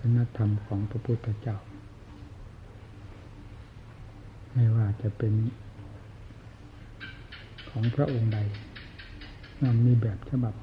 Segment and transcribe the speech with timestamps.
[0.00, 1.56] สนธรรมของพระพุทธเจ้า
[4.52, 5.34] ไม่ว่าจะเป็น
[7.70, 8.38] ของพระองค์ใด
[9.62, 10.54] มันมีแบบฉบับ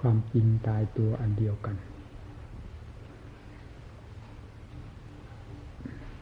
[0.00, 1.76] ความจริงตายตัวอันเดียวกัน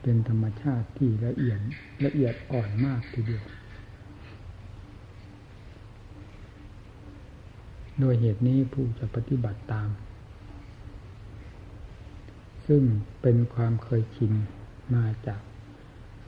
[0.02, 1.60] เป็นธรรมชาติที่ละเอียด
[2.05, 3.44] ละเอียดอ่อนมากทีเดียว
[8.00, 9.88] โดยเหตุนี้ผู้จะปฏิบัติตาม
[12.66, 12.83] ซึ่ง
[13.23, 14.33] เป็นความเคยชิน
[14.95, 15.41] มาจาก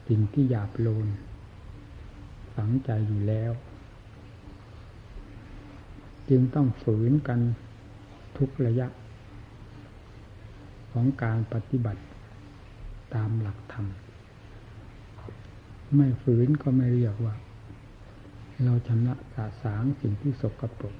[0.09, 1.07] สิ่งที่หยาบโลน
[2.55, 3.53] ฝังใจอยู่แล้ว
[6.29, 7.41] จึงต้องฝืนกัน
[8.39, 8.89] ทุกระยะ
[10.93, 12.03] ของการปฏิบัติ
[13.15, 13.87] ตามหลักธรรม
[15.97, 17.35] ไม่ฝืนก็ไม่เรียกว่า
[18.65, 20.97] เราชำระสาสางสิ่งที่สกปรก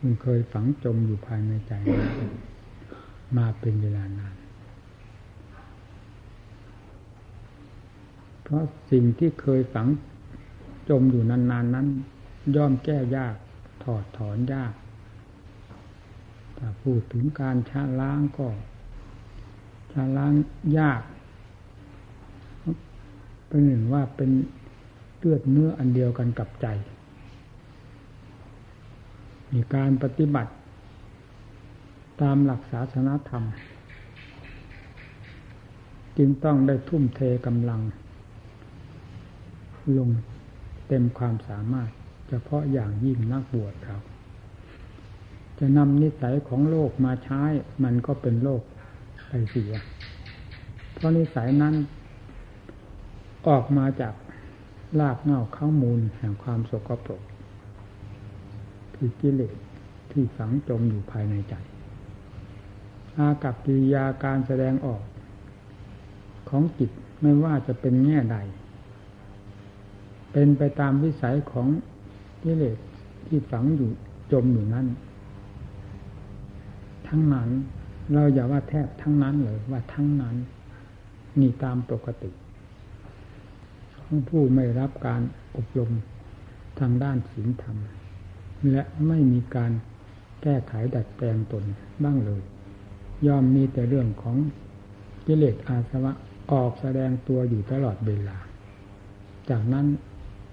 [0.00, 1.72] มันเคยฝังจมอยู่ภายในใจ
[3.36, 4.36] มาเป็นเวลานาน
[8.42, 9.86] เพราะสิ่งที่เคยฝัง
[10.88, 11.86] จมอยู่นานๆนนั้น
[12.56, 13.34] ย่อมแก้ยาก
[13.82, 14.72] ถอดถอนยาก
[16.58, 18.48] ถ้าพูดถึงการชาล้างก็
[19.92, 20.32] ชาล้าง
[20.78, 21.02] ยาก
[23.48, 24.30] เป็นหนึ่งว่าเป็น
[25.18, 26.66] เลือดเนื้ออันเดียวกันกับใจ
[29.52, 30.52] มีการปฏิบัติ
[32.20, 33.44] ตามหลักศาสนาธรรม
[36.16, 37.80] จึงต้องได้ทุ่มเทกำลัง
[39.98, 40.10] ลง
[40.88, 41.90] เต็มความสามารถ
[42.28, 43.98] เฉพาะอย่างยิ่งนักบวชเรา
[45.58, 47.42] จะนำนิสัยของโลกมาใช้
[47.84, 48.62] มันก็เป็นโลก
[49.28, 49.74] ไปเสีย
[50.92, 51.74] เพราะนิสัยนั้น
[53.48, 54.14] ออกมาจาก
[55.00, 57.22] ลากเง่าข้ามูลแห่งความสกปรก
[58.94, 59.56] คือกิเลส
[60.10, 61.54] ที่ฝังจมอยู่ภายในใจ
[63.18, 65.02] อากับกิริยาการแสดงออก
[66.48, 66.90] ของจิต
[67.20, 68.36] ไม่ว่าจะเป็นแง่ใด
[70.32, 71.68] เป็นไปตามวิสัยของ
[72.42, 72.78] กิเลส
[73.26, 73.90] ที่ฝังอยู่
[74.32, 74.86] จมอยู่นั้น
[77.08, 77.50] ทั้งนั้น
[78.12, 80.36] เราอย่าว่าแทบทั้งนั้นเลยว่าทั้งนั้น
[81.40, 82.30] นี่ตามปกติ
[83.98, 85.22] ของผู้ไม่รับการ
[85.56, 85.90] อบรม
[86.78, 87.76] ทางด้านศีลธรรม
[88.70, 89.72] และไม่มีการ
[90.42, 91.64] แก้ไขดัดแปลงตน
[92.04, 92.42] บ้างเลย
[93.26, 94.36] ย่อมมีแต่เรื่องของ
[95.26, 96.12] กิเลสอาสวะ
[96.52, 98.38] ออกแสดงตัวอยู่ตลอดเวลา
[99.50, 99.86] จากนั้น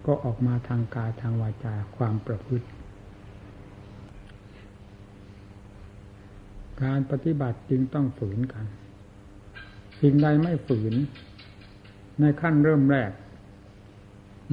[0.06, 2.68] ก็ออกมาทางกายทางวาจาความประพฤติ
[6.84, 8.66] การปฏิบัติจึงต้องฝืนกัน
[10.02, 10.94] สิ่งใดไม่ฝืน
[12.19, 13.12] ในขั้นเริ่มแรก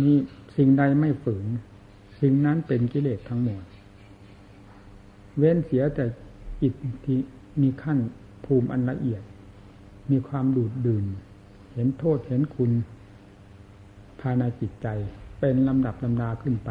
[0.01, 0.17] นี่
[0.57, 1.47] สิ่งใดไม่ฝืน
[2.21, 3.63] สิ่งนั้นเป็นกิเลสทั้งหมด
[5.39, 6.05] เว้นเสียแต่
[6.61, 6.75] จิต
[7.05, 7.19] ที่
[7.63, 7.99] มีขั้น
[8.45, 9.23] ภูมิอันละเอียด
[10.11, 11.05] มีความดูดดื่น
[11.73, 12.73] เห็นโทษเห็นคุณ
[14.21, 14.89] ภายในจิตใจ
[15.41, 16.71] เป็นลำดับลำดาขึ้นไป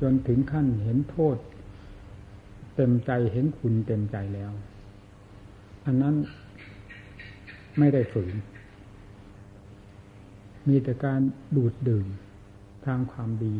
[0.00, 1.36] จนถึงขั้นเห็นโทษ
[2.74, 4.52] เต็มใจเห็นคุณเต็มใจแล้ว
[5.86, 6.14] อันนั้น
[7.78, 8.34] ไม่ได้ฝืน
[10.68, 11.20] มีแต่การ
[11.56, 12.06] ดูดดื่ม
[12.86, 13.54] ทางความดี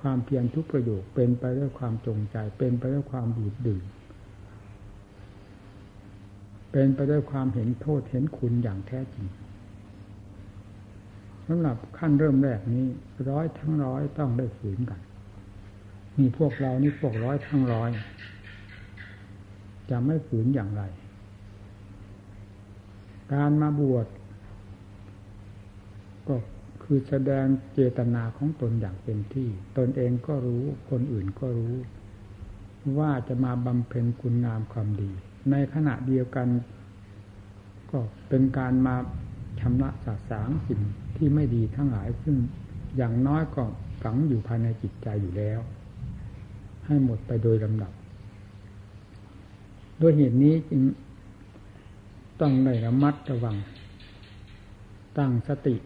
[0.00, 3.84] ความเพียรทุกประโยคเป็นไปด้วยความจงใจ เป็นไปด้วยความดูดดื่ม
[6.78, 9.26] เป็นไปด้วยความเห็นโทษเห็นคุณอย่างแท้จริง
[11.46, 12.86] สำหรับขั้นเริ่มแรกนี้
[13.30, 15.00] ร้อยทั้งร้อยต้องได้ฝืนกัน
[16.18, 17.90] มีพวกเรานี่พวกร้อยทั้งร้อย
[19.90, 20.82] จะไม่ฝืนอย่างไร
[23.32, 24.06] การมาบวช
[26.28, 26.36] ก็
[26.82, 29.48] คือแสดงเจตนาของตนอย่างเต็มที่
[29.78, 31.74] ตนเองก็รู้คนอื่นก็รู้
[32.98, 35.12] ว่าจะมาบำเพ็ญคุณงามความดี
[35.50, 36.48] ในขณะเดียวกัน
[37.90, 37.98] ก็
[38.28, 38.96] เป็นการมา
[39.60, 40.80] ชำระสาสางสิ่ง
[41.16, 42.36] ที่ไม่ดีทั้งหลายซึ่ง
[42.96, 43.64] อย่างน้อยก็
[44.02, 45.60] ฝังอยู่ภายในจิตใจอยู่แล้ว
[46.86, 47.92] ให้หมดไปโดยลำดับ
[50.00, 50.82] ด้วยเหตุนี้จึง
[52.40, 53.56] ต้องได้ระมัดระวัง
[55.18, 55.76] ตั้งสติ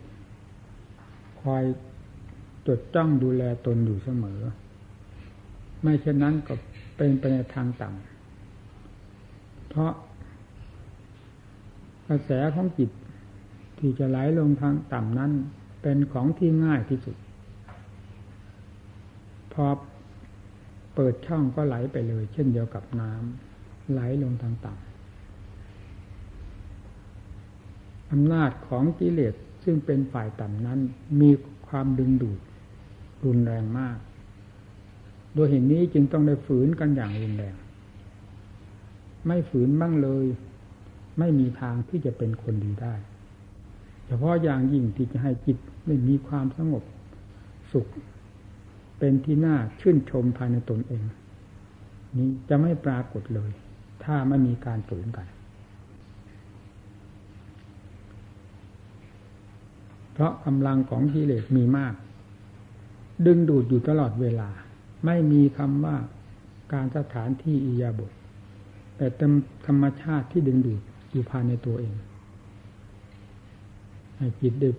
[1.41, 1.65] คอย
[2.67, 4.41] จดจ้องดูแลตนอยู่เสมอ
[5.83, 6.55] ไม่เช่นนั้นก็
[6.97, 8.10] เป็นไปในทางต่ำ
[9.71, 9.93] เพราะ
[12.09, 12.91] กระแสของจิต
[13.79, 15.33] ที่จะไหลลงทางต่ำนั้น
[15.83, 17.17] เป็นของที่ง่ายที่สุด
[19.53, 19.67] พอ
[20.95, 24.91] เปิดช่องก็ไหลไปเลย เช่นเดียวกับน้ำไหลลงทางต่ำ
[28.11, 29.35] อำนาจของกิเลส
[29.65, 30.79] ซึ่งเป็นฝ่ายต่ำนั้น
[31.21, 31.31] มี
[31.69, 32.39] ความดึงดูด
[33.25, 33.99] รุนแรงมาก
[35.35, 37.55] โดยเหตุนนี้จึงต้องได้ฝืนกันอย่างรุนแรง
[39.27, 40.27] ไม่ฝืนบ้างเลย
[41.19, 42.95] ไม่มีทางที่จะเป็นคนดีได้
[44.07, 46.85] เฉพาะอย่างยิ่งที่จะให้จิตไม่มีความสงบ
[47.73, 47.87] สุข
[48.99, 51.03] เป็นที่น่าชื่นชมภายในตนเอง
[52.17, 53.51] นี้จะไม่ปรากฏเลย
[54.05, 55.27] ถ้าไม่มีการฝืนกัน
[60.13, 61.95] เพราะกำลังของกิเลสมีมาก
[63.27, 64.51] ดึงดูดอยู่ตลอดเวลา
[65.07, 65.97] ไม่มีคำว่า
[66.73, 68.13] การสถานที่อิยาบท
[69.01, 69.33] แต่เต็ม
[69.67, 70.81] ธรรมชาติที่ดึงดูด
[71.11, 71.95] อยู่ภายในตัวเอง
[74.17, 74.77] ให้จิตดึก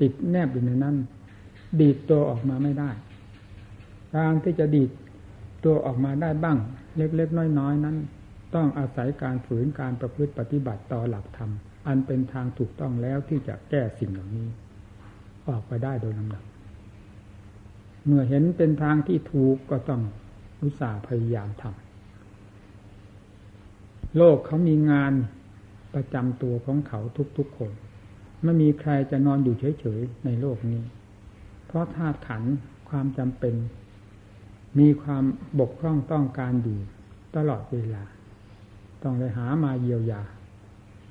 [0.00, 0.96] ติดแนบอยู่ในนั้น
[1.80, 2.90] ดีดตัวออกมาไม่ได้
[4.16, 4.90] การที่จะดีด
[5.64, 6.58] ตัวออกมาได้บ้าง
[6.96, 7.96] เล็กๆน้อยๆนั้น
[8.54, 11.50] ต้องอาศัยการฝืนการประพฤติปฏิบัติต่อหลักธรรม
[11.86, 14.48] อันเป็นทางถูกต้องแล้วที่จะแก้สิ่งเหล่านี้
[15.48, 16.44] ออกไปได้โดยลำดับ
[18.06, 20.02] เมื่อเห็นเป็นทางที่ถูกก็ต้อง
[20.60, 21.83] อุตส่าห์พยายามทำ
[24.16, 25.12] โลกเขามีงาน
[25.94, 27.00] ประจำตัวของเขา
[27.38, 27.70] ทุกๆคน
[28.42, 30.82] ไม่มีใครจะนอนอยู่เฉยๆในโลกนี้
[31.66, 32.42] เพราะธาตุขัน
[32.88, 33.54] ความจำเป็น
[34.78, 35.24] มีความ
[35.58, 36.78] บกพร่องต้องการอยู่
[37.36, 38.02] ตลอดเวลา
[39.02, 40.22] ต้องเลยหามาเยียวยา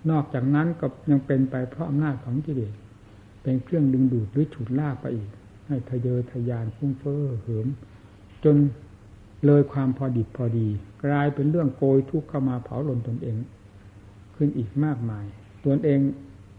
[0.09, 2.73] นอกจากนั้นก็ยังเป็นไปเพราะอำนาจของกิเลส
[3.43, 5.29] เป็นเครื่องดึงดูดหรือฉุดลากไปอีก
[5.67, 7.67] ให้ทะเยอทะยานฟุ้งเฟ้อเหิม
[8.43, 8.55] จน
[9.45, 10.67] เลยความพอดิบพอดี
[11.05, 13.37] กลายเป็นเรื่องโกยทุกข์เข้ามาเผาลนตนเอง
[14.35, 15.25] ขึ้นอีกมากมาย
[15.65, 15.99] ตนเอง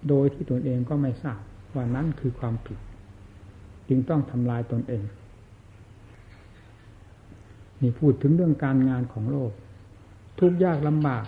[0.09, 1.41] โดยที่ตนเองก็ไม่ทราบ
[1.75, 2.79] ว่านั้นคือความผิด
[3.89, 5.05] จึงต้องทำลายตนเอง
[7.81, 9.51] นี่พูดถึงเรื่องการงานของโลก
[10.39, 11.25] ทุกยากลำบาก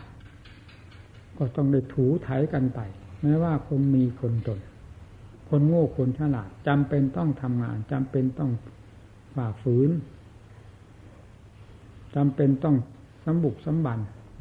[1.38, 2.80] ก็ต้องได้ถูไถกันไป
[3.22, 4.58] แม้ว่าคนมีคนตน
[5.48, 8.50] คนโง่คนฉลาดจำเป็นต้องทำงานจำเป็นต้อง
[9.34, 9.90] ฝ่าฝืน
[12.16, 12.76] จำเป็นต้อง
[13.24, 13.98] สมบุกสมบัน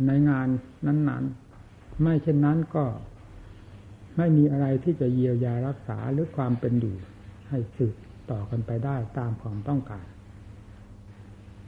[0.07, 0.47] ในงาน
[0.85, 1.23] นั้น
[1.63, 2.85] ๆ ไม่เช่นนั้นก็
[4.17, 6.95] ไม่มีอะไรที่จะเยียวยารักษาหรือความเป็นอยู่
[7.49, 7.95] ให้สืบ
[8.31, 10.05] ต่อกันไปได้ตามความต้องการ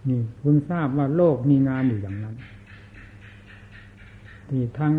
[0.10, 2.36] นี่เพิ่งทราบว่าโลกมีงานอยู่อย่างนั้น
[4.52, 4.94] นี่ทั้ง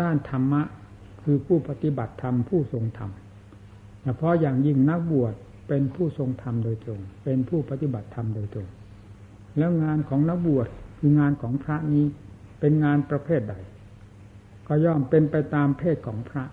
[0.00, 0.62] ด้านธรรมะ
[1.22, 3.10] คือผู้ปฏิบัติธรรมผู้ทรงธรรม
[4.02, 5.34] เฉพาะอย่างยิ่งนักบวช
[5.68, 8.68] เป็นผู้ทรงธรรมโดยตรง เป็นผู้ปฏิบัติธรรมโดยตรง
[9.58, 10.68] แล้วงานของนักบวช
[10.98, 12.04] คืองานของพระนี้
[12.60, 13.54] เป็นงานประเภทใด
[14.66, 16.44] ก็ย่อมเป็นไปตามเพศของพระ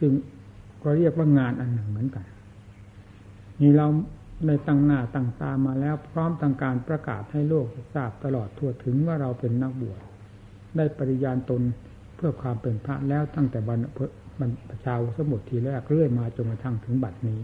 [0.00, 0.12] จึง
[0.82, 2.24] ก็เรียกว่างานอันหนึ่งเหมือนกัน
[3.60, 3.86] นี่เรา
[4.46, 10.00] ในตั้งหน้าตั้งตามาแล้วพร้อมทางการประกาศให้โลกทราบตลอดทั่วถึงว่าเราเป็นนักบวช
[10.76, 11.62] ได้ปริญาณตน
[12.16, 13.80] เพื่อความเป็นพระแล้วตั้งแต่บรร
[14.40, 14.50] บรร
[14.84, 17.38] ชาวสมุทรทีแรกเรื่อยมาจนกระทั่งถึงบัดนี้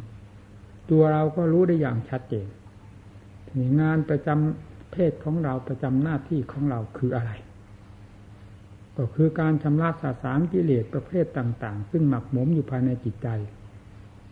[0.90, 2.46] ตัวเราก็รู้ได้อย่างชัดเจน
[3.80, 7.32] งานประจำเพศของเราประจำหน้าที่ของเราคืออะไร
[8.96, 13.28] ก็คือการชำระสาสางกิเลสประเภทต่าง ๆ ซึ่งหมักหมมอยู่ภายในจิตใจ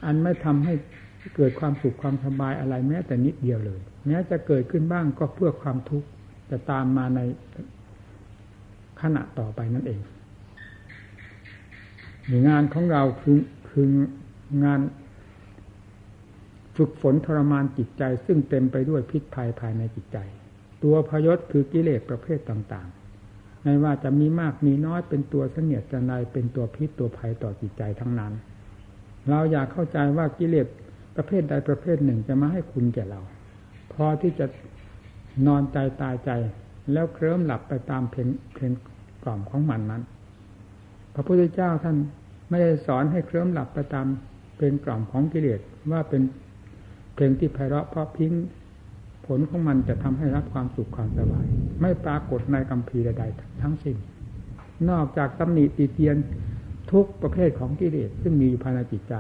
[0.05, 0.75] อันไม่ทำให้
[1.37, 6.09] เกิดความสุขความสบายอะไรแม้แต่นิดเดียวเลย แม้จะเกิดขึ้นบ้างก็เพื่อความทุกข์
[6.51, 7.21] จะตามมาใน
[9.01, 10.01] ขณะต่อไปนั่นเอง
[12.49, 13.87] งานของเราคือคือ
[14.65, 14.81] งาน
[16.77, 20.19] ฝึกฝนทรมานจิตใจ ซึ่งเต็มไปด้วยพิษภัยภายในจิตใจ
[20.85, 28.33] ตัวพยศคือกิเลสประเภทต่างๆ ไม่ว่าจะมีมากมีน้อยเป็นตัวเสนียดจันไรเป็นตัวพิษตัวภัยต่อจิตใจทั้งนั้น
[29.31, 30.67] เราอยากเข้าใจว่ากิเลส
[31.17, 33.21] ประเภทใดประเภทหนึ่งจะมาให้คุณแก่เรา
[33.93, 34.47] พอที่จะ
[35.47, 36.31] นอนใจตายใจ
[36.93, 38.73] แล้วเคลิ้มหลับไปตามเพลงเพลง
[39.23, 40.03] กล่อมของมันนั้น
[41.15, 41.97] พระพุทธเจ้าท่าน
[42.49, 44.07] ไม่ได้สอนให้เคลิ้มหลับไปตาม
[44.57, 45.61] เพลงกล่อมของกิเลส
[45.93, 46.23] ว่าเป็น
[47.17, 48.33] เพลงที่ไพเราะเพราะพิ้ง
[49.27, 51.47] ผลของมันจะทำให้รับความสุขความสบาย
[51.81, 53.97] ไม่ปรากฏในกัมพีใดๆทั้งสิ้น
[54.91, 56.17] นอกจากตำหนิตีเตียน
[56.93, 59.15] ทุกประเภทของกิเลสซึ่งมีอยู่ภายในจิตใจ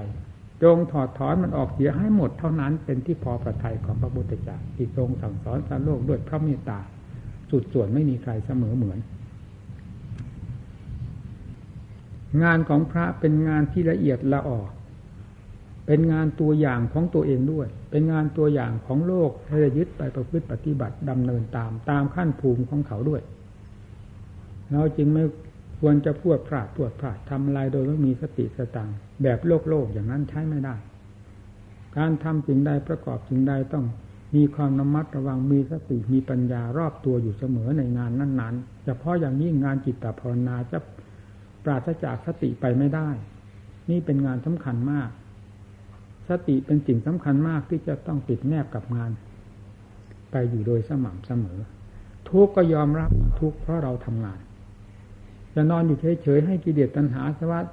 [0.62, 6.80] จงถอดถอนมันออกเสียให้หมดเท่านั้นเป็นที่พอประทัยของพระพุทธเจ้าที่ทรงสั่งสอนสารโลกด้วยพระเมตตา
[7.50, 8.98] สุดส่วนไม่มีใครเสมอเหมือน
[12.42, 14.60] งานของพระเป็นงานที่ละเอียดละออ
[15.86, 23.22] เป็นงานตัวอย่างของตัวเองด้วย เป็นงานตัวอย่างของโลกให้ยึดไปประพฤติปฏิบัติดำเนินตามตามขั้นภูมิของเขาด้วย
[24.72, 25.24] เราจึงไม่
[25.80, 28.90] ควรจะพูดพลาดตรวจพลาดทำอะไรโดยไม่มีสติสตัง
[29.22, 30.76] แบบโลกโลกอย่างนั้นใช้ไม่ได้
[31.96, 33.84] การทำสิ่งใดประกอบสิ่งใดต้อง
[34.36, 40.78] มีความระมัดระวังมีสติมีปัญญารอบตัวอยู่เสมอในงานนั้นๆเฉพาะอย่างยิ่งงานจิตตภาวนาจะ
[41.64, 43.08] ปราศจากสติไปไม่ได้
[43.90, 45.08] นี่เป็นงานสำคัญมาก
[46.28, 49.10] สติเป็นสิ่งสำคัญมากที่จะต้องติดแนบกับงาน
[50.30, 51.58] ไปอยู่โดยสม่ำเสมอ
[52.28, 54.38] ทุกก็ยอมรับทุกเพราะเราทำงาน
[55.54, 57.66] จะนอนอยู่เฉยๆให้กิเลสตัณหาสวัสด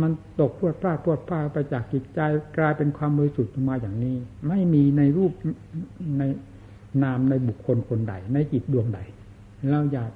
[0.00, 2.20] มันตกพวดพลาดพวดพลาดไปจากจิตใจ
[2.58, 4.16] กลายเป็นความบริสุทธิ์มาอย่างนี้
[4.48, 5.32] ไม่มีในรูป
[6.18, 6.22] ใน
[7.02, 9.00] นามในบุคคลคนใด ในจิตดวงใด
[9.72, 10.10] เราอยาก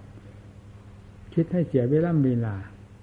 [1.34, 2.54] คิดให้เสียเวลาเวลา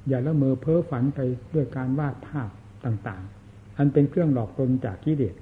[0.08, 1.20] อย่าละเมอเพ้อฝันไป
[1.54, 2.50] ด้วยการวาดภาพ
[2.86, 3.45] ต่างๆ
[3.78, 5.36] อันเป็นเครื่องหลอกตนจากกิเลส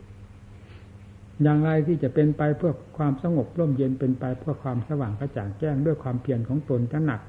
[1.43, 7.21] อย่างไรที่จะเป็นไปเพื่อความสงบร่มเย็นเป็นไปเพื่อความสว่างกระจ่างแจ้งด้วยความเพียรของตนจะหนัก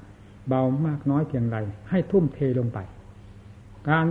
[0.47, 1.57] เบามากน้อยเพียงไร
[1.89, 2.79] ให้ทุ่มเทลงไป
[3.89, 4.05] การ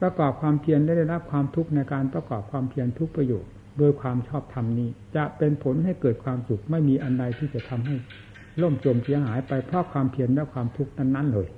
[0.00, 7.96] ประกอบความเพียรได้รับความทุกข์ในการประกอบความเพียรทุกประโยชน์โดยความชอบธรรมนี้ จะเป็นผลให้เกิดความสุขไม่มีอันใดที่จะทำให้
[8.62, 11.48] ล่มจมเสียหายไปเพราะความเพียรและความทุกข์นั้นๆเลย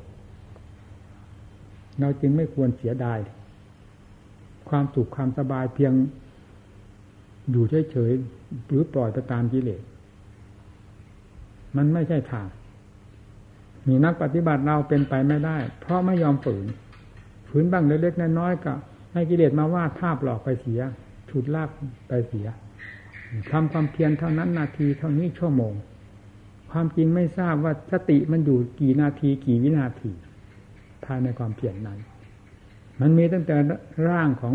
[2.01, 3.19] เราจึงไม่ควรเสียดาย
[4.69, 5.93] ความสุขความสบายเพียง
[7.51, 9.83] อยู่เฉยๆหรือปล่อยไปตามกิเลส
[11.77, 12.49] มันไม่ใช่ทาง
[13.89, 16.67] มีนักปฏิบัติเราเป็นไปไม่ได้ เพราะไม่ยอมฝืน
[17.49, 18.73] ฝืนบ้างเล็กๆน้อยๆก็
[19.13, 20.81] ให้กิเลสมาวาดภาพหลอกไปเสีย
[21.31, 21.69] ฉุดลาก
[22.09, 22.47] ไปเสีย
[23.53, 25.75] ทำความเพียรเท่านั้นนาทีเท่านี้ชั่วโมง
[26.71, 30.11] ความจริงไม่ทราบว่าสติมันอยู่กี่นาทีกี่วินาที
[31.05, 31.99] ภายในความเพียรนนั้น
[33.01, 33.57] มันมีตั้งแต่
[34.09, 34.55] ร่างของ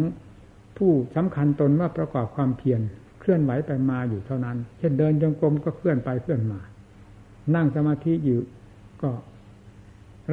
[0.78, 2.82] ผู้สำคัญตนว่าประกอบความเพียร
[3.20, 6.60] เคลื่อนไหวไปมาอยู่เท่านั้น เช่นเดินจงกรมก็เคลื่อนไปเคลื่อนมา
[7.56, 8.40] นั่งสมาธิอยู่
[9.02, 9.10] ก็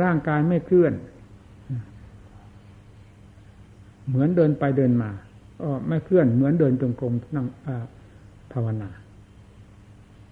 [0.03, 0.93] ร่างกายไม่เคลื่อน
[4.09, 5.11] เหมือนเดินไปเดินมา
[5.61, 7.47] ก็ไม่เคลื่อนเหมือนเดินจงกรมนั่ง
[8.53, 8.91] ภาวนา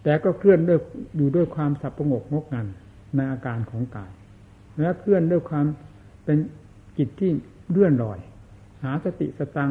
[0.03, 0.79] แต่ก็เคลื่อนด้วย
[1.17, 2.67] อยู่ด้วยความสับประงกงกงัน
[3.17, 4.11] ในอาการของกาย
[4.81, 5.67] และเคลื่อนด้วยความ
[6.25, 6.39] เป็น
[6.99, 7.33] จิตที่
[7.75, 8.19] เลื่อนลอย
[8.85, 9.71] หาสติสตัง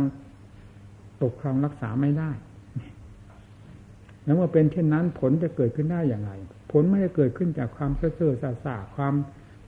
[1.21, 2.31] ปกครองรักษาไม่ได้
[4.23, 6.31] แล้วเมื่อเป็นเช่นนั้นผลจะเกิดขึ้นได้อย่างไร
[6.71, 9.13] ผลไม่ได้เกิดขึ้นจากความเสื่อเสื่อสาสาความ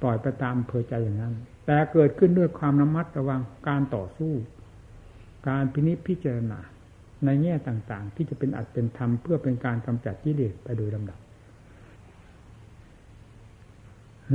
[0.01, 1.34] ปล่อยไปตามเพอใจอย่างนั้น
[1.65, 4.34] แต่เกิดขึ้นด้วยความระมัดระวังการต่อสู้
[5.48, 6.60] การพินิจพิจารณา
[7.25, 11.20] ในแง่ต่างๆ ที่จะเป็นอัดเป็นธรรมเพื่อเป็นการกำจัดกิเลสไปโดยลำดับ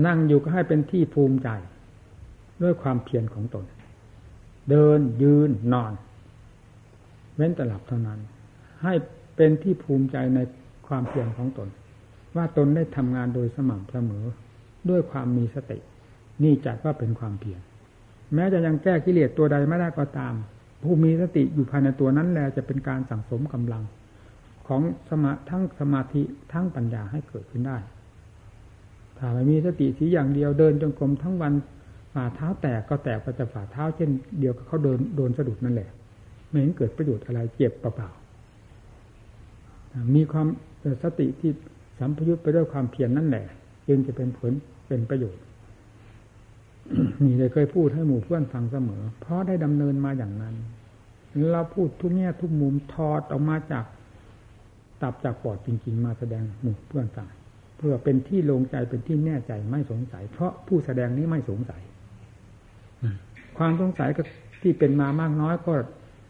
[0.07, 1.49] นั่งอยู่ก็ให้เป็นที่ภูมิใจ
[2.63, 3.65] ด้วยความเพียรของตน
[4.71, 5.93] เดินยืนนอน
[7.37, 8.19] เว้นแต่หลับเท่านั้น
[8.83, 8.95] ให้
[9.37, 10.39] เป็นที่ภูมิใจใน
[10.87, 11.69] ความเพียรของตน
[12.37, 14.25] ว่าตนได้ทำงานโดยสม่ำเสมอ
[14.91, 15.79] ด้วยความมีสติ
[16.43, 17.61] นี่จัดว่าเป็นความเพียร
[18.35, 20.35] แม้จะยังแก้กิเลสตัวใดไม่ได้ก็ตาม
[20.83, 23.83] ผู้มีสติอยู่ภายในตัวนั้นแหละจะเป็นการสั่งสมกำลัง
[24.69, 27.79] ของสมาทั้งสมาธิทั้งปัญญาให้เกิดขึ้นได้
[29.19, 31.53] ถ้าไม่มีสติสีอย่างเดียวเดินจงกรมทั้งวัน
[32.15, 35.89] ฝ่าเท้าแตกก็แตกไปแต่ฝ่าเท้าเช่นเดียวกับเขาเดินโดนสะดุดนั่นแหละ
[36.49, 40.47] ไม่เห็นเกิดประโยชน์อะไรเจ็บเปล่าๆมีความ
[41.03, 41.51] สติที่
[41.99, 43.47] สัมพยุตไปด้วยความเพียรนนั่นแหละ
[43.89, 44.53] จึงจะเป็นผล
[44.89, 45.43] เป็นประโยชน์
[47.25, 50.55] นี่เลยเคยพูดให้หมู่เพื่อนฟังเสมอ เพราะได้ดำเนินมาอย่างนั้น
[51.51, 53.85] เราพูดทุกแง่ทุกมุมทอดออกมาจาก
[55.03, 57.29] ตับจากปอดจริง ๆ มาแสดงหมู่เพื่อนฟัง
[57.79, 61.83] เพื่อเป็นที่ลงใจเป็นที่แน่ใจไม่สงสัย เพราะผู้แสดงนี้ไม่สงสัย
[63.63, 64.23] ความสงสัยก็
[64.63, 65.73] ที่เป็นมามากน้อยก็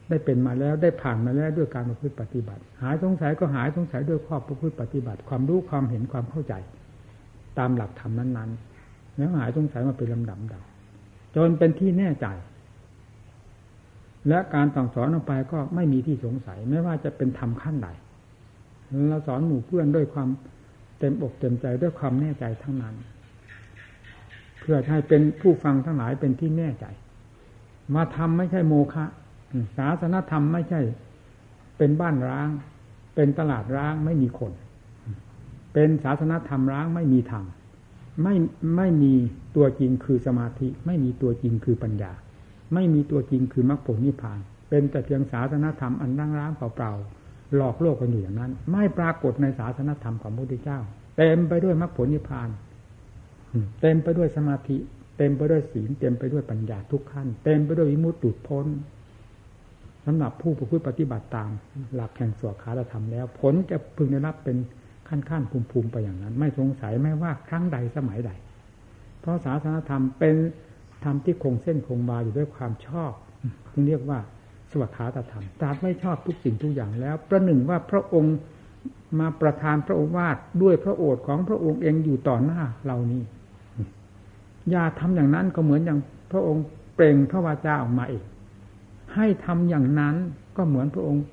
[0.09, 6.55] ได้เป็นมาแล้วได้ผ่านมาแล้วด้วยการประพฤติปฏิบัติ หายสงสัยก็หายสงสัยด้วยข้อประพฤติปฏิบัติ ความรู้ความเห็นความเข้าใจ
[7.59, 10.63] ตามหลักธรรมนั้นๆแล้วหายสงสัยมาเป็นลำดับดับ
[11.37, 12.27] จนเป็นที่แน่ใจ
[14.29, 17.89] และการต่องสอนออกไปก็ไม่มีที่สงสัย ไม่ว่าจะเป็นธรรมขั้นใด
[19.09, 20.29] เราสอนหมู่เพื่อนด้วยความ
[20.99, 22.95] เต็มอกเต็มใจด้วยความแน่ใจทั้งนั้น
[24.61, 26.87] เพื่อให้เป็นผู้ฟังทั้งหลายเป็นที่แน่ใจ
[27.95, 29.05] มาทำไม่ใช่โมฆะ
[29.77, 30.81] ศาสนธรรมไม่ใช่
[31.79, 32.49] เป็นบ้านร้าง
[33.15, 34.53] เป็นตลาดร้างไม่มีคน
[35.73, 37.45] เป็นศาสนธรรมร้างไม่มีธรรม
[38.23, 38.35] ไม่
[38.77, 39.15] ไม่มี
[39.57, 42.13] ตัวจริงคือสมาธิ ไม่มีตัวจริงคือปัญญา
[42.75, 50.79] ไม่มีตัวจริงคือมรรคผลนิพพาน เป็นแต่เพียงศาสนธรรมอันร้างร้างเปล่าๆหลอกโลกกันอยู่อย่างนั้น ไม่ปรากฏในศาสนธรรมของพระพุทธเจ้า
[51.17, 52.49] เต็มไปด้วยมรรคผลนิพพาน
[53.81, 54.77] เต็มไปด้วยสมาธิ
[55.23, 58.67] เต็มไปด้วยศีลเต็มไปด้วยปัญญาทุกขั้น เต็มไปด้วยวิมุตติพ้น
[60.05, 61.51] สำหรับผู้ประพฤติปฏิบัติตาม
[61.95, 64.57] หลักแห่งสวขาธรรมแล้ว ผลจะพึงได้รับเป็น
[65.09, 68.31] ขั้นขั้นภูมิภูมิไปอย่างนั้น ไม่สงสัยไม่ว่าครั้งใดสมัยใด
[69.21, 70.35] เพราะศาสนาธรรมเป็น
[71.05, 73.13] ธรรมที่คงเส้นคงวาอยู่ด้วยความชอบ
[73.73, 74.19] จึงเรียกว่า
[74.71, 74.95] สวัสดิ
[75.33, 78.37] ธรรมตราไม่ชอบทุกสิ่งทุกอย่างแล้ว ประหนึ่งว่าพระองค์
[79.21, 83.23] มาประทานพระโอวาทด้วยพระโอษฐ์ของพระองค์เองอยู่ต่อหน้าเรานี้
[84.75, 85.99] ย่าทำอย่างนั้นก็เหมือนอย่าง
[86.33, 86.65] พระองค์
[86.95, 88.25] เปล่งพระวาจาออกมาเอง
[89.15, 90.15] ให้ทำอย่างนั้น
[90.57, 91.25] ก็เหมือนพระองค์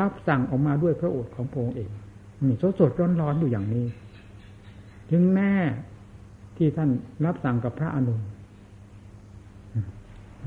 [0.00, 1.90] รับสั่งออกมาด้วยพระโอษฐ์ของพระองค์เอง
[2.42, 3.86] นี่สดสดร้อนร้อนอยู่อย่างนี้
[5.10, 5.52] ถึงแม่
[6.56, 6.90] ที่ท่าน
[7.24, 8.20] รับสั่งกับพระอนุน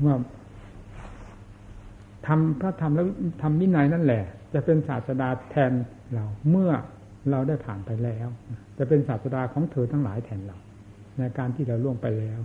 [0.04, 0.16] ว่า
[2.26, 3.06] ทำพระธรรมแล้ว
[3.42, 4.22] ทำวินัยนั่นแหละ
[4.54, 5.72] จะเป็นศาสดาแทน
[6.14, 6.70] เราเมื่อ
[7.30, 8.28] เราได้ผ่านไปแล้ว
[8.78, 10.58] จะเป็นศาสดาของเธอทั้งหลายแทนเรา
[11.18, 12.40] ในการที่เราล่วงไปแล้ว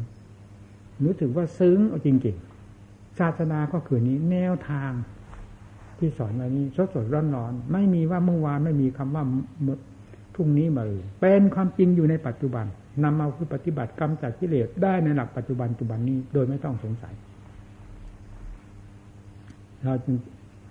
[1.05, 4.91] รู้สึกว่าซึ้งเอาจริงๆศาสนาก็คือนี้แนวทาง
[5.97, 9.23] ที่สอนมานี้สดสดร้อนร้อนไม่มีว่าเมื่อวานไม่มีคำว่า
[10.33, 12.65] พรุ่งนี้มาเลยเป็นความจริงอยู่ในปัจจุบัน
[13.03, 17.13] นำมาคือปฏิบัติกรรมจากกิเลสได้ในหลักปัจจุบันจุบันนี้โดยไม่ต้องสงสัย
[19.83, 20.15] เราจึง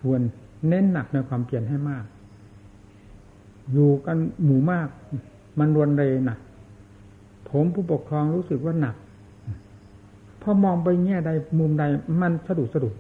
[0.03, 0.21] ควร
[0.69, 2.05] เน้นหนักในความเปลี่ยนให้มาก
[3.73, 4.89] อยู่กันหมู่มาก
[5.59, 6.37] มันรวนเรนะ
[7.51, 8.97] ผมผู้ปกครองรู้สึกว่าหนัก
[10.43, 11.85] พอมองไปแง่ใดมุมใด
[12.21, 12.95] มันสะดุดสะดุด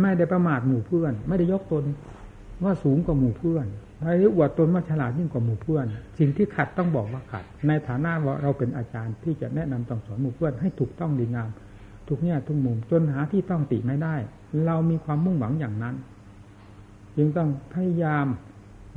[0.00, 1.84] ไม่ได้ประมาทหมู่เพื่อน ไม่ได้ยกตน
[2.64, 3.66] ว่าสูงกว่าหมู่เพื่อน
[3.98, 5.86] ไม่ได้อวดตนว่าฉลาดยิ่งกว่าหมู่เพื่อน
[6.18, 11.50] สิ่งที่ขัดต้องบอกว่าขัด ในฐานะว่าเราเป็นอาจารย์ที่จะแนะนำต้องสอนหมู่เพื่อนให้ถูกต้องดีงาม
[12.08, 14.14] ทุกแง่ทุกมุมจนหาที่ต้องติไม่ได้
[14.66, 15.94] เรามีความมุ่งหวังอย่างนั้น
[17.16, 18.26] จึงต้องพยายาม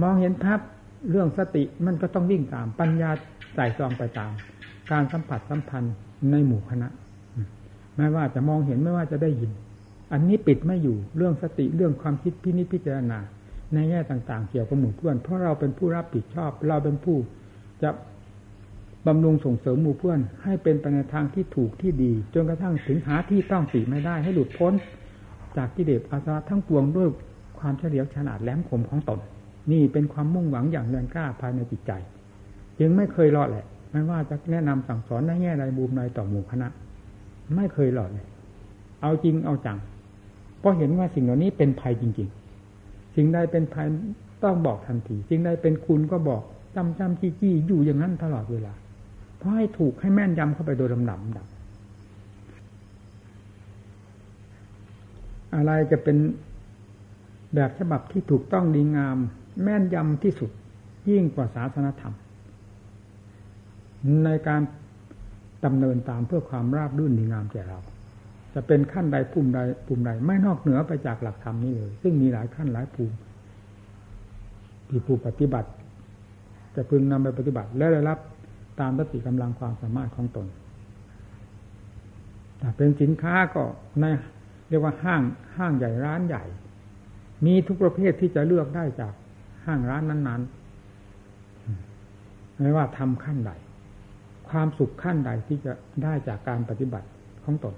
[0.02, 0.60] มองเห็นทับ
[1.10, 3.12] เรื่องสติมันก็ต้องวิ่งตามปัญญา
[3.56, 4.32] ใส่ซองไปตาม
[4.91, 5.94] การสัมผัสสัมพันธ์
[6.32, 6.88] ในหมู่คณะ
[7.98, 9.51] ไม่ว่าจะมองเห็นไม่ว่าจะได้ยิน
[10.13, 13.20] อันนี้ปิดไม่อยู่เรื่องสติเรื่องความคิดพินิจพิจารณา
[13.74, 17.18] ในแง่ต่างๆ เกี่ยวกับหมู่เพื่อน เพราะเราเป็นผู้รับผิดชอบ เราเป็นผู้
[17.84, 17.89] จะ
[19.08, 24.74] บำรุงส่งเสริมหมู่เพื่อน ให้เป็นไปในทางที่ถูกที่ดี จนกระทั่งถึงหาที่ต้องติไม่ได้ให้หลุดพ้น
[25.58, 27.08] จากกิเลสอาสวะทั้งปวงด้วย
[27.60, 29.20] ความเฉลียวฉลาดแหลมคมของตน
[29.72, 31.91] นี่เป็นความมุ่งหวังอย่างแรงกล้าภายในจิตใจ
[32.80, 36.68] จึงไม่เคยรอดแหละไม่ว่าจะแนะนำสั่งสอนในแง่ใดบูมใดต่อหมู่คณะ
[37.56, 38.28] ไม่เคยหลอดเลย
[39.02, 39.78] เอาจริงเอาจัง
[40.60, 42.30] เพราะเห็นว่าสิ่งเหล่านี้เป็นภัยจริง
[42.72, 43.88] ๆ สิ่งใดเป็นภัย
[44.44, 46.42] ต้องบอกทันทีสิ่งใดเป็นคุณก็บอก
[46.76, 48.74] จำจำจี้จี้อยู่อย่างนั้นตลอดเวลา
[49.38, 51.48] เพราะให้ถูกให้แม่นยำเข้าไปโดยลำดับดับ
[55.56, 56.18] อะไรจะเป็น
[57.56, 59.18] แบบฉบับที่ถูกต้องดีงาม
[59.63, 60.50] แม่นยำที่สุด
[61.10, 62.13] ยิ่งกว่าศาสนธรรม
[64.26, 64.62] ในการ
[65.66, 67.80] ดำเนินตามเพื่อความราบรื่นดีงามแก่เรา
[68.54, 73.16] จะเป็นขั้นใดปุ่มใดปุ่มใดไม่นอกเหนือไปจากหลักธรรมนี้เลย ซึ่งมีหลายขั้นหลายภูมิ
[74.88, 75.70] ที่ผู้ปฏิบัติ
[76.76, 78.20] จะพึงนำไปปฏิบัติและได้รับ
[78.80, 80.48] ตามสติกำลังความสามารถของตน
[82.60, 83.64] แต่เป็นสินค้าก็
[84.00, 84.06] ใน
[84.70, 85.22] เรียกว่าห้าง
[85.58, 86.44] ห้างใหญ่ร้านใหญ่
[87.46, 89.14] มีทุกประเภทที่จะเลือกได้จาก
[89.66, 90.42] ห้างร้านนั้น
[91.66, 93.52] ๆ ไม่ว่าทำขั้นใด
[94.50, 97.08] ความสุขขั้นใดที่จะได้จากการปฏิบัติ
[97.44, 97.76] ของตน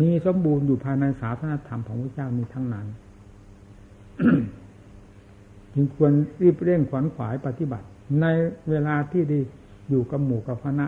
[0.00, 2.86] มีสมบูรณ์อยู่ภายในศาสนธรรมของพระเจ้ามีทั้งนั้น
[5.74, 7.86] จึงควรรีบเร่งขวัญขวายปฏิบัติ
[8.20, 8.26] ใน
[8.70, 9.40] เวลาที่ดี
[9.90, 10.86] อยู่กับหมู่กับคณะ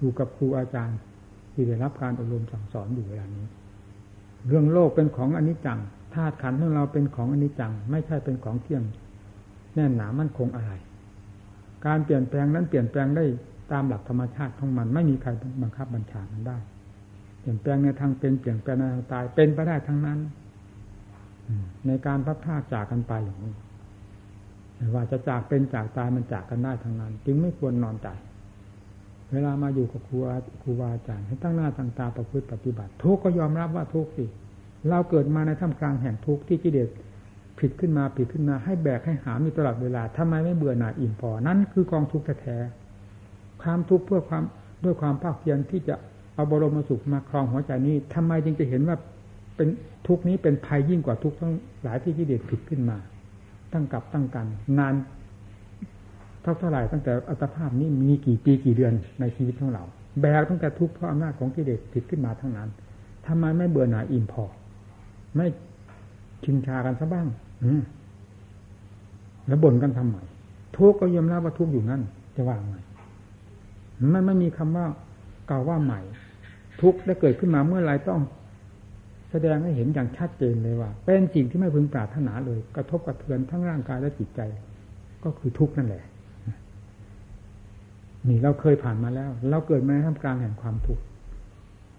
[0.00, 0.98] อยู่กับครูอาจารย์
[1.52, 3.46] ที่ได้รับการอบรมสั่งสอนอยู่เวลานี้
[4.46, 5.78] เรื่องโลกเป็นของอนิจจัง
[6.14, 8.82] ธาตุขันธ์ของเราเป็นของอนิจจัง ไม่ใช่เป็นของเที่ยง
[9.74, 10.72] แน่นหนามั่นคงอะไร
[11.86, 13.24] การเปลี่ยนแปลงนั้นเปลี่ยนแปลงได้
[13.72, 15.30] ตามหลักธรรมชาติของมัน ไม่มีใคร
[15.62, 16.58] บังคับบัญชามันได้
[17.40, 20.18] เปลี่ยนแปลงในทางเป็นเปลี่ยนแปลงในทางตายเป็นไปได้ทั้งนั้น
[21.86, 23.54] ในการพัดพาจากกันไปอย่างนี้
[24.94, 28.08] ว่าจะจากเป็นจากตายมันจากกันได้ทั้งนั้น จึงไม่ควรนอนใจ
[29.32, 30.16] เวลามาอยู่กับครู
[30.62, 34.24] ครูบาอาจารย์ให้ตั้งหน้าตั้งตาประพฤติปฏิบัติ ทุกก็ยอมรับว่าทุกสิ
[34.90, 36.88] เราเกิดมาในท่ามกลางแห่งทุกที่กิเลส
[37.58, 42.56] ผิดขึ้นมาผิดขึ้นมาให้แบกให้หามีตลอดเวลาทำไมไม่เบื่อหน่ายอิ่มพอ นั่นคือกองทุกข์แท้
[43.64, 44.42] ความทุกข์เพื่อความ
[44.84, 45.94] ด้วยความภาคเพียรที่จะ
[46.34, 48.96] เอาบรมสุขมาครองหัวใจนี้ทำไมจึงจะเห็นว่า
[49.56, 49.68] เป็น
[50.06, 52.96] ทุกนี้เป็นภัยยิ่งกว่าทุกทั้งหลายที่กิเลสผิดขึ้นมา
[53.72, 54.46] ตั้งกับตั้งกัน
[54.78, 54.94] นาน
[56.42, 59.84] เท่าเท่าไหร่ตั้งแต่อัตภาพนี้มีกี่ปีกี่เดือนในชีวิตของเรา
[60.20, 62.68] แบกตั้งแต่ทุกข์เพราะอำนาจของกิเลสผิดขึ้นมาทั้งนั้น
[63.26, 64.44] ทำไมไม่เบื่อหน่ายอิ่มพอ
[65.36, 65.46] ไม่
[66.44, 67.26] ชินชากันซะบ้าง
[67.62, 67.70] อื
[69.46, 70.16] แล้วบ่นกันทำไม
[70.76, 72.02] ทุกข์ก็ยอมรับว่าทุกข์อยู่นั่น
[72.36, 72.78] จะว่างไง
[74.00, 74.86] มันไม่มีคำว่า
[75.48, 76.00] เก่าว่าใหม่
[76.80, 78.20] ทุกได้เกิดขึ้นมาเมื่อไรต้อง
[79.30, 84.40] แสดงให้เห็นอย่างชัดเจนเลยว่า เป็นสิ่งที่ไม่พึงปรารถนาเลย กระทบกระเทือนทั้งร่างกายและจิตใจ
[85.24, 86.04] ก็คือทุกข์นั่นแหละ
[88.28, 91.02] นี่เราเคยผ่านมาแล้ว เราเกิดมาท่ามกลางแห่งความทุกข์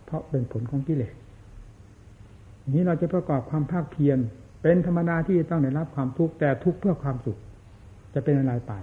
[0.05, 1.13] เพราะเป็นผลของกิเลส
[2.73, 4.17] นี้เราจะประกอบความภาคเพียร
[4.61, 7.37] เป็นธรรมดาที่ต้องได้รับความทุกข์แต่ทุกข์เพื่อความสุข
[8.13, 8.73] จะเป็นอะไรไป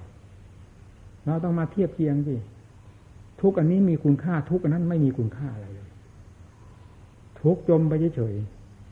[1.25, 2.37] เราต้องมาเทียบเทียงสิ
[3.43, 5.89] ทุกอันนี้มีคุณค่า ทุกอันนั้นไม่มีคุณค่าอะไรเลย
[7.43, 8.35] ทุกจมไปเฉย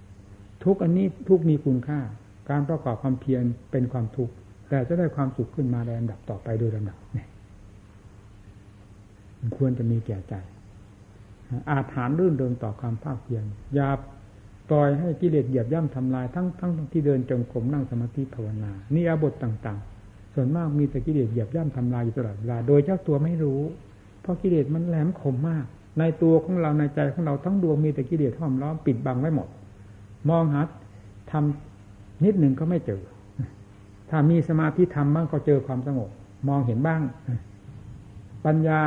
[0.02, 1.98] ๆทุกอันนี้ทุกมีคุณค่า
[2.50, 4.34] การประกอบความเพียรเป็นความทุกข์
[4.68, 7.28] แต่จะได้ความสุขขึ้นมาในลำดับต่อไปโดยลำดับเนี่ย
[9.56, 10.34] ควรจะมีแก่ใจ
[11.70, 13.88] อาถานรื่นเริงต่อความภาคเพียรอย่า
[14.70, 23.60] ปล่อยให้กิเลสเหยียบย่ำทำลายทั้งทั้งที่เดินจงกรมนั่งสมาธิภาวนา นี่อาบทต่าง ๆ ส่วนมากมีแต่กิเลสเหยียบย่ำทำลายอยู่ตลอดเวลาโดยเจ้าตัวไม่รู้
[24.20, 25.64] เพราะกิเลสมันแหลมคมมาก
[25.98, 29.48] ในตัวของเราในใจของเราทั้งดวงมีแต่กิเลสห้อมล้อมปิดบังไว้หมด
[30.30, 30.60] มองหา
[31.30, 33.02] ทำนิดหนึ่งก็ไม่เจอ
[34.10, 36.08] ถ้ามีสมาธิทำบ้างก็เจอความสงบ
[36.48, 37.00] มองเห็นบ้าง
[38.46, 38.80] ปัญญา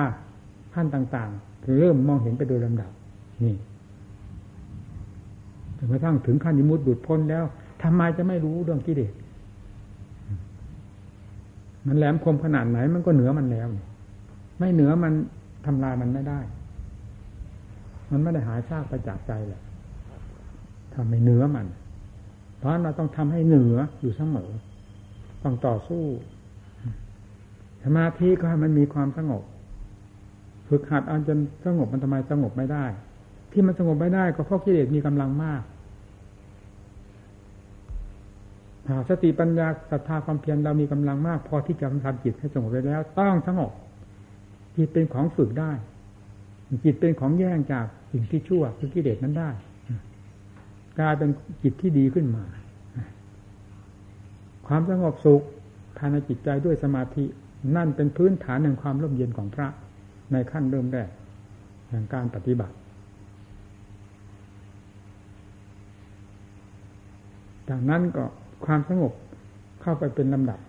[0.74, 2.92] ขั้นต่างๆ เริ่มมองเห็นไปโดยลำดับ
[3.44, 3.56] นี่
[5.78, 7.44] จนกระทั่งถึงขั้นยิมุตดุดพ้นแล้ว
[7.84, 9.14] ทำไมจะไม่รู้เรื่องกิเลส
[11.88, 13.68] มันแหลมคมขนาดไหนมันก็เหนือมันแล้ว
[14.64, 15.14] ไม่เหนือมัน
[15.66, 16.40] ทำลายมันไม่ได้
[18.12, 19.62] มันไม่ได้หายซากไปจากใจแหละ
[20.96, 21.68] ทำให้เหนือมัน
[22.58, 24.52] เพราะเราต้องทำให้เหนืออยู่เสมอ
[25.44, 26.04] ต้องต่อสู้
[27.84, 29.44] สมาธิก็ให้มันมีความสงบ
[30.68, 32.86] ฝึกหัดเอาจนสงบมันทำไมสงบไม่ได้
[33.52, 35.62] ที่มันสงบไม่ได้ก็เพราะกิเลสมีกำลังมาก
[38.90, 43.72] หาสติปัญญาศรัทธาความเพียรเรามีกำลังมาก พอที่จะทำจิตให้สงบไปแล้ว ต้องสงบ
[44.78, 45.72] จิตเป็นของฝึกได้
[46.84, 49.50] จิตเป็นของแย่งจากสิ่งที่ชั่วคือกิเลสนั้นได้
[51.00, 51.30] กลายเป็น
[51.64, 52.46] จิตที่ดีขึ้นมา
[54.68, 55.42] ความสงบสุข
[55.98, 57.24] ภายในจิตใจด้วยสมาธิ
[57.76, 59.68] นั่นเป็นพื้นฐานแห่งความร่มเย็นของพระ
[60.32, 61.10] ในขั้นเริ่มแรก
[61.90, 62.76] แห่งการปฏิบัติ
[67.70, 68.26] จากนั้นก็
[68.66, 69.14] ความสงบ
[69.82, 70.60] เข้าไปเป็นลำดับ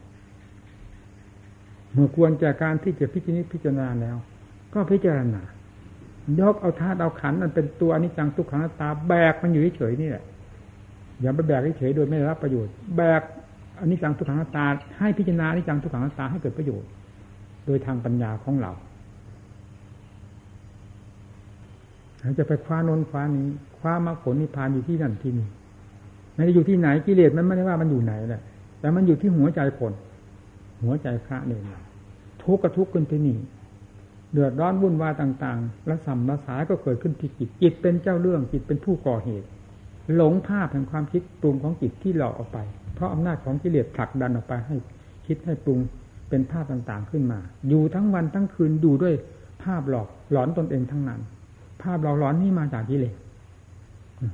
[1.95, 4.17] เมื่อควรจากการที่จะพิจิตพิจารณาแล้ว
[4.75, 5.43] ก็พิจารณา
[6.41, 10.25] ยกเอาธาตุเอาขันมันเป็นตัวอนิจจังทุกขังตาแบกมันอยู่เฉยนี่แหละ
[11.21, 13.23] อย่าไปแบกเฉยโดยไม่ได้รับประโยชน์แบก
[13.81, 14.67] อนิจจังทุกขังตา
[14.99, 16.89] ให้พิจารณาอนิจจังทุกขังตาให้เกิดประโยชน์
[17.67, 18.73] โดยทางปัญญาของเรา
[22.39, 23.47] จะไปคว้านนคว้านี้
[23.79, 25.49] คว้ามรรคผลนิพพานอยู่ที่นั่นที่นี่
[26.35, 28.43] ไม่ได้อยู่ที่ไหนกิเลสมันไม่ได้ว่ามันอยู่ไหนแหละ
[28.81, 29.93] แต่มันอยู่ที่หัวใจคน
[30.85, 31.61] หัวใจพระเนี่ย
[32.43, 33.37] ทุกข์ก็ทุกข์ขึ้นที่นี่
[34.33, 39.47] เดือดร้อนวุ่นวายต่างๆและสัมระสายก็เกิดขึ้นที่จิตจิตเป็นเจ้าเรื่องจิตเป็นผู้ก่อเหตุ
[40.15, 42.59] หลงภาพแห่งความคิดปรุงของจิตที่หลอกออกไป
[42.95, 44.77] เพราะอำนาจของกิเลสผลักดันออกไปให้
[45.27, 45.79] คิดให้ปรุง
[46.29, 49.15] เป็นภาพต่างๆขึ้นมา อยู่ทั้งวันทั้งคืนดูด้วย
[49.63, 51.21] ภาพหลอกหลอนตนเองทั้งนั้น
[51.83, 53.17] ภาพหลอกหลอนนี่มาจากกิเลส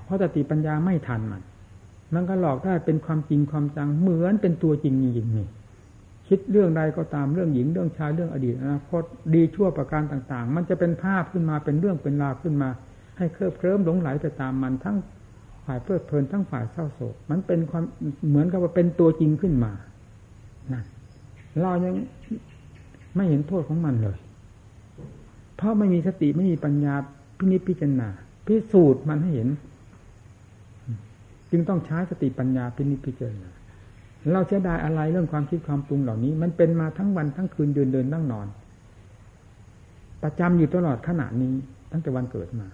[0.05, 1.43] เพราะสติปัญญาไม่ทันมัน
[2.15, 5.49] มันก็หลอกได้เป็นความจริงความจังเหมือนเป็นตัวจริงจริงนี่
[6.33, 9.03] คิดเรื่องใดก็ตามเรื่องหญิงเรื่องชายเรื่องอดีตอนาคต
[9.35, 12.69] ดีชั่วประการต่าง ๆ มันจะเป็นภาพขึ้นมาเป็นเรื่องเป็นราวขึ้นมา
[13.19, 14.97] ให้เคลิบเคลิ้มหลงไหลไปตามมันทั้ง
[15.65, 17.85] ฝ่ายเพลิดเพลินทั้งฝ่ายเศร้าโศก มันเป็นความ
[18.29, 19.73] เหมือนกับว่าเป็นตัวจริงขึ้นมา
[20.73, 20.83] นะ
[21.63, 21.95] เรายัง
[23.17, 24.19] ไม่เห็นโทษของมันเลย
[25.57, 26.95] เพราะไม่มีสติไม่มีปัญญา
[27.39, 28.09] พินิจพิจารณา
[28.47, 29.49] พิสูจน์มันให้เห็น
[31.51, 33.51] จึงต้องใช้สติปัญญาพินิจพิจารณา
[34.33, 38.47] เราเสียดายอะไรเรื่องความคิดความปรุงเหล่านี้ มันเป็นมาทั้งวันทั้งคืนเดินเดินนั่งนอน
[40.23, 41.55] ประจำอยู่ตลอดขณะนี้
[41.93, 42.69] ตั้งแต่วันเกิดมา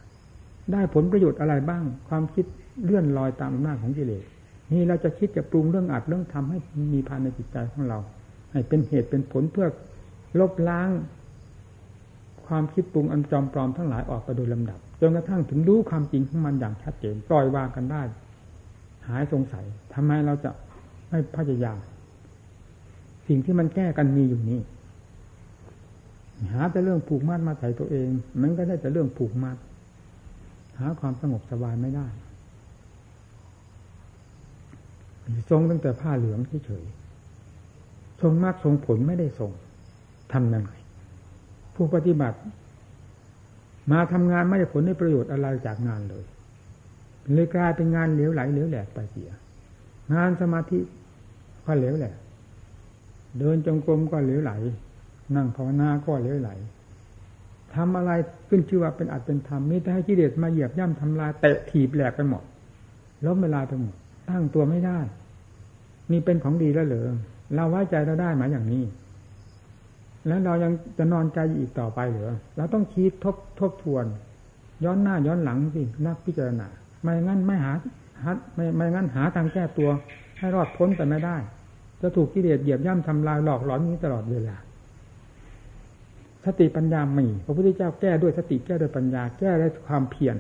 [0.72, 2.44] ได้ผลประโยชน์อะไรบ้าง ความคิด
[2.84, 4.24] เลื่อนลอยตามอำนาจของกิเลส
[4.72, 6.58] นี่เราจะคิดจะปรุงเรื่องอัดเรื่องทำให้
[6.92, 7.98] มีภายในจิตใจของเรา
[8.52, 9.68] ให้เป็นเหตุเป็นผลเพื่อ
[10.40, 10.90] ลบล้าง
[12.46, 18.02] ความคิดปรุงอันจอมปลอมทั้งหลายออกไปโดยลำดับจนกระทั่งถึงรู้ความจริงของมันอย่างชัดเจนปล่อยวางกันได้
[19.08, 20.50] หายสงสัยทำไมเราจะ
[21.08, 21.78] ไม่พยายาม
[23.26, 24.60] สิ่งที่มันแก้กันมีอยู่นี่
[26.52, 28.08] หาแต่เรื่องผูกมัดมาใส่ตัวเอง
[28.40, 29.56] มันก็ได้แต่เรื่องผูกมัด
[30.78, 32.06] หาความสงบสบายไม่ได้
[35.50, 36.84] ทรงตั้งแต่ผ้าเหลืองเฉย
[38.20, 39.52] ทรงมากทรงผลไม่ได้ทรง
[40.32, 40.72] ทำยังไง
[41.74, 42.38] ผู้ปฏิบัติ
[43.92, 46.24] มาทำงานไม่ได้ผลได้ประโยชน์อะไรจากงานเลย
[47.32, 49.30] เลยกลายเป็นงานเหลวไหลเหลวแหลกไปเสีย
[50.14, 50.78] งานสมาธิ
[51.66, 52.14] ก็เหลวแหละ
[53.38, 54.52] เดินจงกรมก็เหลวไหล
[55.36, 56.50] นั่งภาวนาก็เหลวไหล
[57.74, 58.12] ทำอะไร
[58.48, 62.42] ขึ้นชื่อว่าเป็นอัตเป็นธรรมมิแต่ให้กิเลสมาเหยียบย่ำทำลายเตะถีบแหลกไปหมด
[63.26, 63.94] ล้มเวลาไปหมด
[64.28, 64.98] ตั้งตัวไม่ได้
[66.12, 67.08] นี่เป็นของดีแล้วเหรอ
[67.54, 68.84] เราไว้ใจเราได้หมาอย่างนี้
[70.26, 74.04] แล้วเรายังจะนอนใจอีกต่อไปเหรอเราต้องคิดทบทบทวน
[74.84, 76.66] ย้อนหน้าย้อนหลังสินักพิจารณา
[77.02, 77.72] ไม่งั้นไม่หา
[78.24, 79.90] หาไม่ไม่งั้นหาทางแก้ตัว
[80.38, 81.36] ให้รอดพ้นไปไม่ได้
[82.00, 84.56] จะถูกกิเลสเหยียบย่ำทำลายหลอกหลอนนี้ตลอดเวลา
[86.44, 90.36] สติปัญญามีพระพุทธเจ้าแก้ด้วยสติแก้ด้วยปัญญาแก้ด้วยความเพียร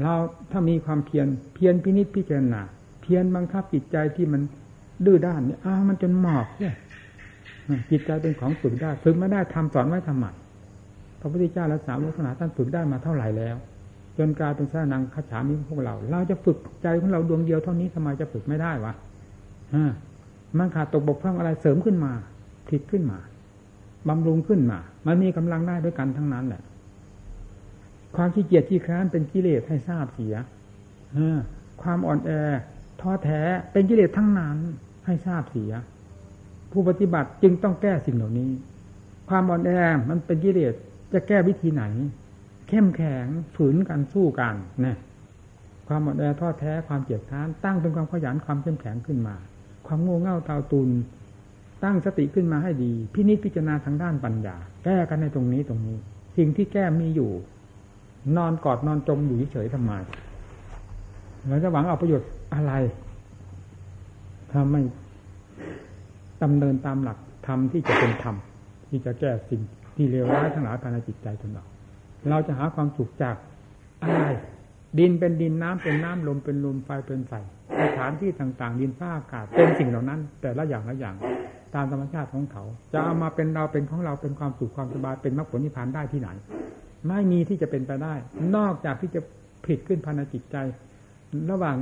[0.00, 0.12] เรา
[0.50, 2.60] ถ้ามีความเพียรเพียรพินิจพิจารณา
[3.02, 4.42] เพียรบังคับจิตใจที่มัน
[5.04, 6.74] ดื้อด้านเนี่ยอ้ามันจนหมอบเนี่ย
[7.90, 10.26] จิตใจเป็นของฝึกได้ฝึกไม่ได้ทำสอนไว้ทำไม
[11.20, 13.56] พระพุทธเจ้าและสาวกขนาท่านฝึกได้มาเท่าไหร่แล้ว
[14.18, 18.92] จนกลายเป็นสานังคาฉามิพวกเรา เราจะฝึกใจของเราดวงเดียวเท่านี้ทำไมจะฝึกไม่ได้วะ
[20.58, 22.12] มันขาดตกบกพร่องอะไรเสริมขึ้นมา
[22.68, 23.18] ผิดขึ้นมา
[24.08, 26.62] บำรุงขึ้นมา มันมีกำลังได้ด้วยกันทั้งนั้นแหละ
[28.16, 30.34] ความขี้เกียจขี้ค้านเป็นกิเลสให้ทราบเสีย
[31.82, 32.30] ความอ่อนแอ
[33.00, 33.40] ท้อแท้
[33.72, 34.56] เป็นกิเลสทั้งนั้น
[35.06, 35.72] ให้ทราบเสีย
[36.72, 38.50] ผู้ปฏิบัติจึงต้องแก้สิ่งเหล่านี้
[39.28, 39.70] ความอ่อนแอ
[40.08, 40.74] มันเป็นกิเลส
[41.12, 41.84] จะแก้วิธีไหน
[42.68, 44.96] เข้มแข็งฝืนกันสู้กันนะ
[45.88, 49.36] ความอ่อนแอท้อแท้ความเกียจค้านตั้งเป็นความขยันความเข้มแข็งขึ้นมา
[49.88, 50.90] ความโง่เง่าเตาตุน
[51.84, 55.96] ตั้งสติขึ้นมาให้ดี พินิจพิจารณาทางด้านปัญญา แก้กันในตรงนี้ตรงนี้
[56.36, 57.30] สิ่งที่แก้มีอยู่
[58.36, 59.92] นอนกอดนอนจมอยู่เฉยๆทำไม
[61.48, 62.72] เราจะหวังเอาประโยชน์อะไร
[64.50, 64.82] ถ้าไม่
[66.42, 68.36] ดำเนินตามหลักธรรมที่จะเป็นธรรม
[68.88, 69.60] ที่จะแก้สิ่ง
[69.96, 71.64] ที่เลวร้ายทั้งหลายภายในจิตใจตนเรา
[72.30, 73.36] เราจะหาความสุขจาก
[74.02, 74.24] อะไร
[74.98, 77.32] ดินเป็นดินน้ำเป็นน้ำลมเป็นลมไฟเป็นไฟ
[77.82, 81.16] สถานที่ต่าง ๆ ดินฟ้าอากาศเป็นสิ่งเหล่านั้น แต่ละอย่างละอย่าง
[81.74, 86.28] ตามธรรมชาติของเขา จะเอามาเป็นเราเป็นของเราเป็นความสุขความสบายเป็นมรรคผลนิพพานได้ที่ไหน
[87.08, 88.14] ไม่มีที่จะเป็นไปได้
[88.56, 89.20] นอกจากที่จะ
[89.66, 90.56] ผิดขึ้นภายในจิตใจ
[91.50, 91.76] ระหว่าง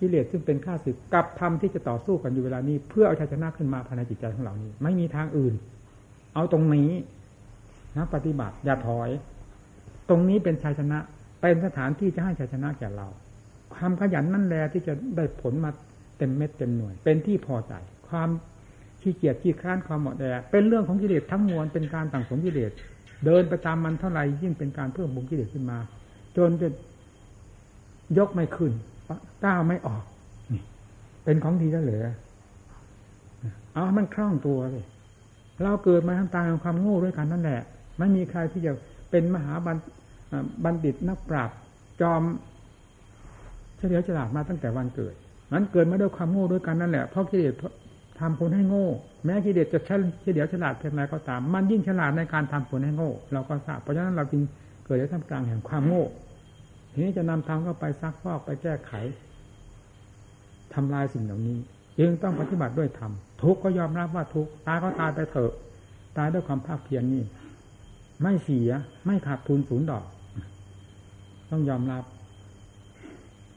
[0.00, 5.54] กิเลสซึ่งเป็นข้าศึกกับธรรมที่จะต่อสู้กันอยู่เวลานี้ เพื่อเอาชัยชนะขึ้นมาภายในจิตใจของเรานี้ ไม่มีทางอื่น
[6.34, 6.90] เอาตรงนี้
[7.96, 9.10] นะปฏิบัติอย่าถอย
[10.08, 10.98] ตรงนี้เป็นชัยชนะ
[11.44, 13.08] เป็นสถานที่จะให้ชัยชนะแก่เรา
[13.74, 15.70] ความขยันนั่นแหละที่จะได้ผลมา
[16.18, 17.72] เต็มเม็ดเต็มหน่วย เป็นที่พอใจ
[18.08, 18.28] ความ
[19.02, 22.70] ขี้เกียจขี้ค้านความหมดแดเป็นเรื่องของกิเลสทั้งมวลเป็นการต่างสมกิเลส
[23.24, 25.78] เดินไปตามมันเท่าไหร่ยิ่งเป็นการเพิ่มบุญกิเลสขึ้นมา
[26.36, 26.68] จนจะ
[28.18, 28.72] ยกไม่ขึ้น
[29.44, 30.04] ก้าวไม่ออก
[30.52, 30.62] นี่
[31.24, 32.06] เป็นของดีแล้วเหลือ
[33.72, 34.84] เอามันคล่องตัวเลย
[35.62, 37.60] เราเกิดมาทำตาของความโง่ด้วยกันนั่นแหละ
[37.98, 38.72] ไม่มีใครที่จะ
[39.10, 39.76] เป็นมหาบัณ
[40.84, 41.56] ฑิตนักปราชญ์
[42.00, 42.22] จอม
[43.76, 45.14] เฉลียวฉลาดมาตั้งแต่วันเกิด
[45.52, 47.54] มันเกิดมาด้วยความโง่ด้วยกันนั่นแหละเพราะกิเลส
[48.20, 48.86] ทำคนให้โง่
[49.24, 49.80] แม้กิเลสจะ
[50.22, 54.42] เฉลียวฉลาดเพียงไรก็ตาม มันยิ่งฉลาดในการทำคนให้โง่ เราก็ทราบเพราะฉะนั้นเราจึง
[54.84, 56.04] เกิดในท่ามกลางแห่งความโง่
[56.92, 58.92] ทีนี้จะนำทางเข้าไปซักฟอกไปแก้ไข
[60.74, 61.58] ทำลายสิ่งเหล่านี้
[61.98, 65.52] จึงต้องปฏิบัติด้วยธรรมทุกก็ยอมรับว่าทุกตายก็ตายไปเถอะ
[66.16, 67.24] ตายด้วยความภาคเพียรนนี่
[68.22, 68.70] ไม่เสีย
[69.06, 70.04] ไม่ขาดทุนศูนย์ดอก
[71.50, 72.04] ต้องยอมรับ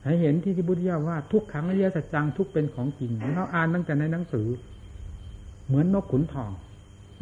[0.03, 4.47] ให้เห็นที่ที่พุทธเจ้าว่า ทุกขังอริยสัจจังทุกเป็นของจริงเราอ่านตั้งแต่ในหนังสือ
[5.67, 6.51] เหมือนนกขุนทอง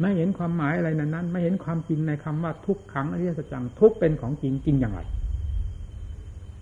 [0.00, 5.00] ไม่เห็นความหมายอะไรนั้นนั้น ไม่เห็นความจริงในคำว่าทุกขังอริยสัจจังทุกเป็นของจริงจริงอย่างไร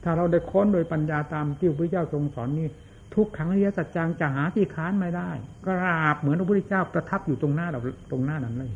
[0.02, 2.68] ถ้าเราได้ค้นโดยปัญญาตามที่พระพุทธเจ้าทรงสอนนี่
[3.14, 5.30] ทุกขังอริยสัจจังจะหาที่ค้านไม่ได้
[5.66, 8.70] กราบเหมือนพระพุทธเจ้าประทับอยู่ตรงหน้าเราตรงหน้านั้นเลย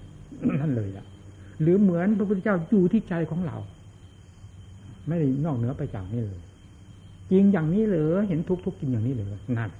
[0.60, 1.04] นั่นเลยล่ะ
[1.62, 3.56] หรือเหมือนพระพุทธเจ้าอยู่ที่ใจของเรา
[5.08, 6.40] ไม่ได้นอกเหนือไปจากนี้เลย
[7.30, 9.70] จริงอย่างนี้เหรือเห็นทุกทุกจริงอย่างนี้เหรือนั่น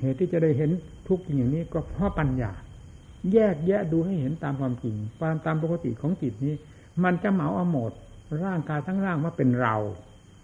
[0.00, 0.70] เหตุที่จะได้เห็น
[1.08, 2.52] ทุกจริงอย่างนี้ก็เพราะปัญญา
[3.32, 6.54] แยกแยะดูให้เห็นตามความจริงความตามปกติของจิตนี้
[7.04, 7.92] มันจะเหมาเอาหมด
[8.44, 9.76] ร่างกายทั้งร่างว่าเป็นเรา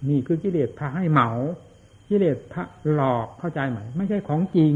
[0.08, 1.28] นี่คือกิเลสพาให้เหมา
[2.08, 4.74] กิเลสพระหลอกเข้าใจไหมไม่ใช่ของจริง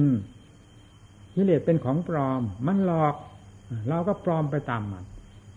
[1.34, 3.14] กิเลสเป็นของปลอม มันหลอก
[3.88, 5.04] เราก็ปลอมไปตามมัน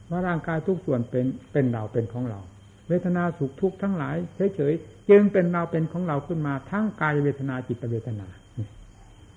[0.10, 2.40] ว่าร่างกายทุกส่วนเป็นเป็นเราเป็นของเรา
[2.88, 4.16] เวทนาสุขทุกข์ทั้งหลาย
[4.56, 8.28] เฉยๆจึงเป็นเราเป็นของเราขึ้นมาทั้งกายเวทนาจิตเวทนา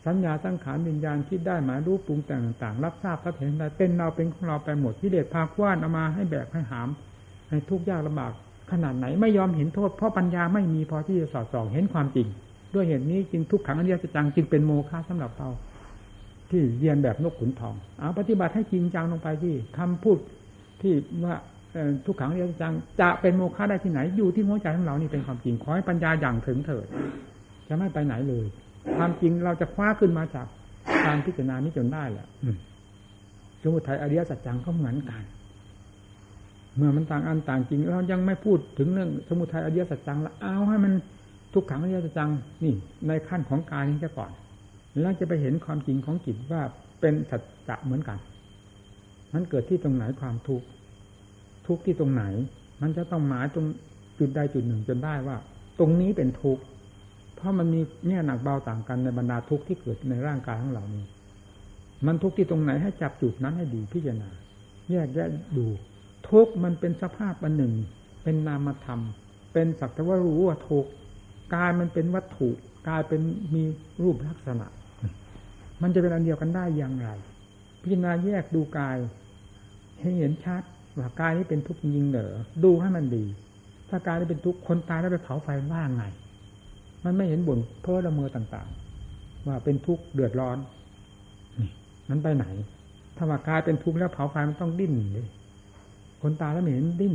[0.07, 6.88] สัญญาตั้งขานวิญญาณคิดได้หมายรู้ปรุงแต่งต่างๆ รับทราบพระเห็นได้เป็นเราเป็นของเราไปหมดที่เดชพาคว้านเอามาให้แบกให้หาม
[7.48, 8.33] ให้ทุกข์ยากลำบาก
[8.70, 12.26] ขนาดไหนไม่ยอมเห็นโทษเพราะปัญญาไม่มีพอที่จะสอดส่องเห็นความจริง
[12.74, 15.48] ด้วยเหตุนี้จึงทุกขังอริจจังจึงเป็นโมฆะสำหรับเรา
[16.50, 20.18] ที่เรียนแบบนกขุนทองเอาปฏิบัติให้จริงจังลงไปที่คำพูด
[20.80, 21.35] ที่ว่า
[22.07, 26.87] ทุกขังเรียจังจะเป็นโมฆะได้ที่ไหนอยู่ที่หัวใจของเรานี่เป็นความจริงขอให้ปัญญาอย่างถึงเถิด
[27.69, 28.47] จะไม่ไปไหนเลย
[28.97, 30.47] ความจริงเราจะคว้าขึ้นมาจาก
[31.07, 32.27] การพิจารณานี้จนได้แหละ
[33.63, 35.23] สมุทัยอริยสัจจังก็เหมือนกัน
[36.77, 40.93] เมื่อมันต่างอันต่างจริงเรายังไม่พูดถึงเรื่อง สมุทัยอริยสัจจังแล้วเอาให้มัน
[41.55, 42.31] ทุกขังอริยสัจจัง
[42.65, 42.75] นี่
[43.07, 44.31] ในขั้นของกายนี้จะก่อน
[45.01, 46.63] แล้วจะไปเห็นความจริงของจิตว่า
[47.01, 48.19] เป็นสัจจะเหมือนกัน
[49.35, 50.67] มันเกิดที่ตรงไหนความทุกข์
[51.66, 52.24] ทุกข์ที่ตรงไหน
[52.83, 53.66] มันจะต้องหมายตรง
[54.18, 55.37] จุดใดจุดหนึ่งจนได้ว่า
[55.79, 56.62] ตรงนี้เป็นทุกข์
[57.37, 61.05] เพราะมันมีแง่หนักเบาต่างกันในบรรดาทุกข์ที่เกิดในร่างกายของเรานี้
[62.07, 64.31] มันทุกข์ที่ตรงไหนให้จับจุดนั้นให้ดีพิจารณา
[64.90, 65.66] แยกแยะดู
[66.31, 67.74] ทุกข์มันเป็นสภาพอันหนึ่ง
[68.22, 69.00] เป็นนามธรรม
[69.53, 70.90] เป็นสักแต่ว่ารู้ว่าทุกข์
[71.55, 72.50] กายมันเป็นวัตถุ
[72.88, 73.20] กายเป็น
[73.55, 73.62] มี
[74.03, 74.66] รูปลักษณะ
[75.83, 77.09] มันจะเป็นอันเดียวกันได้อย่างไร
[77.83, 78.96] พิจารณาแยกดูกาย
[80.00, 80.62] ให้เห็นชัด
[80.98, 83.24] ว่ากายนี้เป็นทุกข์จริงเหรอดูให้มันดี
[83.88, 86.04] ถ้ากายนี้เป็นทุกข์คนตายแล้วไปเผาไฟว่าไง
[87.04, 90.59] มันไม่เห็นบ่นเพ้อละเมอต่างๆ ว่าเป็นทุกข์เดือดร้อน
[91.59, 91.68] นี่
[92.11, 92.46] มันไปไหน
[93.16, 95.26] ถ้าว่ากายเป็นทุกข์แล้วเผาไฟมันต้องดิ้นเลย
[96.22, 97.14] คนตายแล้วไม่เห็นดิ้น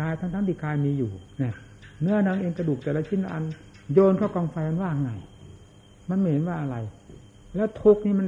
[0.00, 1.54] กายทั้งทั้งที่กายมีอยู่เนี่ย
[2.02, 3.44] เนื้อนังเองกระดูกแต่ละชิ้นอัน
[3.92, 5.10] โยนเข้ากองไฟมันว่าไง
[6.10, 6.76] มันไม่เห็นว่าอะไร
[7.56, 8.26] แล้วทุกข์นี่มัน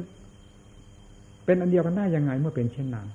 [1.45, 3.07] เป็นอันเดียวกันได้ยังไงเมื่อเป็นเช่นนั้น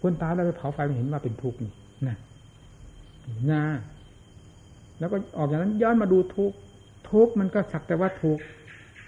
[0.00, 1.72] คนตายแล้วไปเผาไฟมันเห็นว่าเป็นทุกข์นี่
[2.08, 2.16] นะ
[3.50, 3.62] นะ
[4.98, 6.56] แล้วก็ออกอย่างนั้นย้อนมาดูทุกข์
[7.10, 8.42] ทุกข์มันก็สักแต่ว่าทุกข์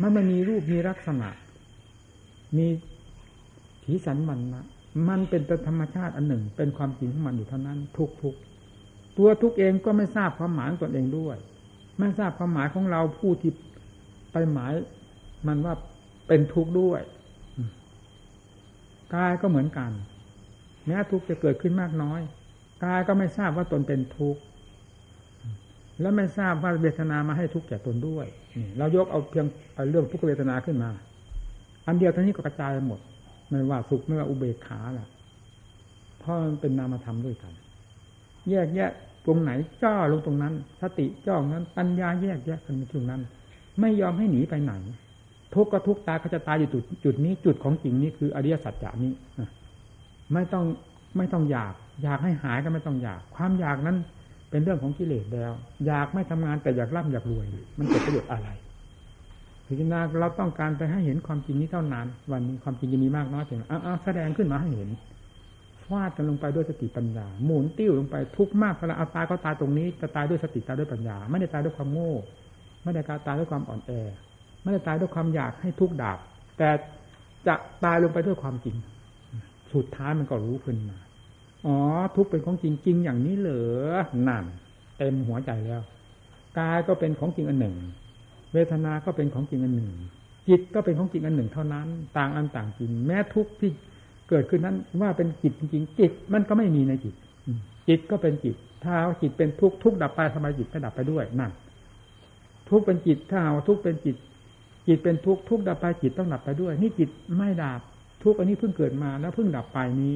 [0.00, 1.28] มันไม่มีรูปมีลักษณะ
[2.56, 2.66] มี
[3.82, 4.64] ผีสันมันนะ
[5.08, 8.34] มันเป็นธรรมชาติอันหนึ่ง เป็นความจริงของมันอยู่เท่านั้น ทุกทุก
[9.16, 11.36] ตัวทุกเองก็ไม่ทราบความหมายตนเองด้วย
[11.98, 13.52] ไม่ทราบความหมายของเราผู้ที่
[14.32, 14.72] ไปหมาย
[15.46, 15.74] มันว่า
[16.28, 17.00] เป็นทุกข์ด้วย
[19.14, 19.90] กายก็เหมือนกัน
[20.86, 22.20] แม้ทุกข์จะเกิดขึ้นมากน้อย
[22.84, 24.40] กายก็ไม่ทราบว่าตนเป็นทุกข์
[26.00, 28.26] และไม่ทราบว่าเวทนามาให้ทุกข์แก่ตนด้วย
[28.78, 29.46] เรายกเอาเพียง
[29.90, 30.90] เรื่องทุกขเวทนาขึ้นมา
[31.86, 33.00] อันเดียวเท่านี้ก็กระจายหมด
[33.48, 35.06] ไม่ว่าสุขไม่ว่าอุเบกขาล่ะ
[36.18, 37.52] เพราะมันเป็นนามธรรมด้วยกัน
[38.50, 38.90] แยกแยะ
[39.26, 39.50] ตรงไหน
[39.82, 43.20] จ้าลงตรงนั้น สติจ้องนั้น ปัญญาแยกแยะกันตรงนั้น
[43.80, 44.72] ไม่ยอมให้หนีไปไหน
[45.54, 49.12] ทุกข์ก็ทุกข์ตายก็จะตายอยู่จุดจุดนี้จุดของจริงนี้คืออริยสัจจานี้
[50.34, 50.64] ไม่ต้อง
[51.16, 53.96] ไม่ต้องอยาก อยากให้หายก็ไม่ต้องอยาก ความอยากนั้น
[54.50, 55.52] เป็นเรื่องของกิเลสแล้ว
[55.86, 57.46] อยากไม่ทำงานแต่อยากร่ำอยากรวย
[57.78, 58.48] มันเกิดประโยชน์อะไร
[59.66, 64.90] พิจารณาเราต้องการไปให้เห็นความจริงนี้เท่านั้น วันนี้ความจริงจะมีมากน้อยเพียงอ้าวแสดงขึ้นมาให้เห็น
[65.86, 72.12] ฟาดกันลงไปด้วยสติปัญญา หมุนติ้วลงไปทุกมากเพลังเอาตายก็ตายตรงนี้จะตายด้วยสติตายด้วยปัญญา ไม่ได้ตายด้วยความโง่
[72.84, 73.92] ไม่ได้การตายด้วยความอ่อนแอ
[74.62, 76.18] ไม่ได้ตายด้วยความอยากให้ทุกดาบ
[76.58, 76.68] แต่
[77.46, 78.76] จะตายลงไปด้วยความจริง
[79.74, 80.98] สุดท้ายมันก็รู้ขึ้นมา
[81.66, 81.76] อ๋อ
[82.16, 83.96] ทุกเป็นของจริงจริงอย่างนี้เหรอ
[84.28, 84.44] นั่น
[84.98, 85.82] เต็มหัวใจแล้ว
[86.58, 87.76] กายก็เป็นของจริงอันหนึ่ง
[88.52, 89.92] เวทนาก็เป็นของจริงอันหนึ่ง
[90.48, 93.70] จิตก็เป็นของจริงอันหนึ่งเท่านั้น ต่างอันต่างจริง แม้ทุกที่
[94.28, 97.14] เกิดขึ้นนั้นว่าเป็นจิตจริงจิตมันก็ไม่มีในจิต
[97.88, 101.52] จิตก็เป็นจิต ถ้าจิตเป็นทุกทุกดับไปทำไมจิตไม่ดับไปด้วยนั่น
[102.68, 104.16] ทุกเป็นจิตถ้าเอาทุกเป็นจิต
[104.86, 107.80] จิตเป็นทุกทุกดับไปจิตต้องดับไปด้วย นี่จิตไม่ดับ
[108.22, 110.14] ทุกอันนี้เพิ่งเกิดมาแล้วเพิ่งดับไปนี้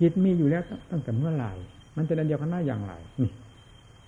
[0.00, 1.52] จิตมีอยู่แล้วตั้งแต่เมื่อไหร่
[1.96, 3.30] มันจะดันเดียวกันได้อย่างไรนี่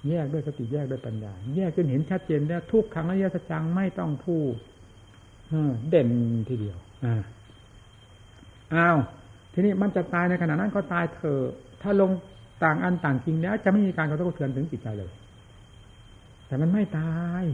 [0.09, 4.53] แยกด้วยสติแยกด้วยปัญญา แยกจนเห็นชัดเจนแล้วทุกครั้งอริยสัจจังไม่ต้องพูด
[5.89, 6.09] เด่น
[6.49, 7.15] ทีเดียวอ่า
[8.75, 8.99] อ้าว
[9.53, 11.43] ทีนี้มันจะตายในขณะนั้นก็ตายเถอะ
[11.83, 12.11] ถ้าลง
[12.65, 15.11] ต่างอันต่างจริงแล้ว จะไม่มีการกระทบกระเทือนถึงจิตใจเลย
[16.47, 17.45] แต่มันไม่ตาย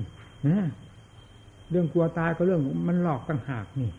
[0.48, 0.60] นะ
[1.70, 3.90] เรื่องกลัวตายก็เรื่องมันหลอกต่างหากนี่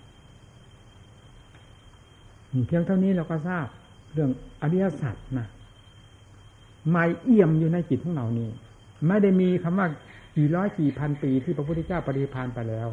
[2.67, 3.67] เพียงเท่านี้เราก็ทราบ
[4.13, 4.29] เรื่อง
[4.61, 5.47] อริยสัจนะ
[6.89, 8.49] ไม่เอี่ยมอยู่ในจิตของเรานี่
[9.07, 9.87] ไม่ได้มีคำว่า
[10.35, 12.87] กี่ร้อยกี่พันปีที่พระพุทธเจ้าปฏิพานไปแล้ว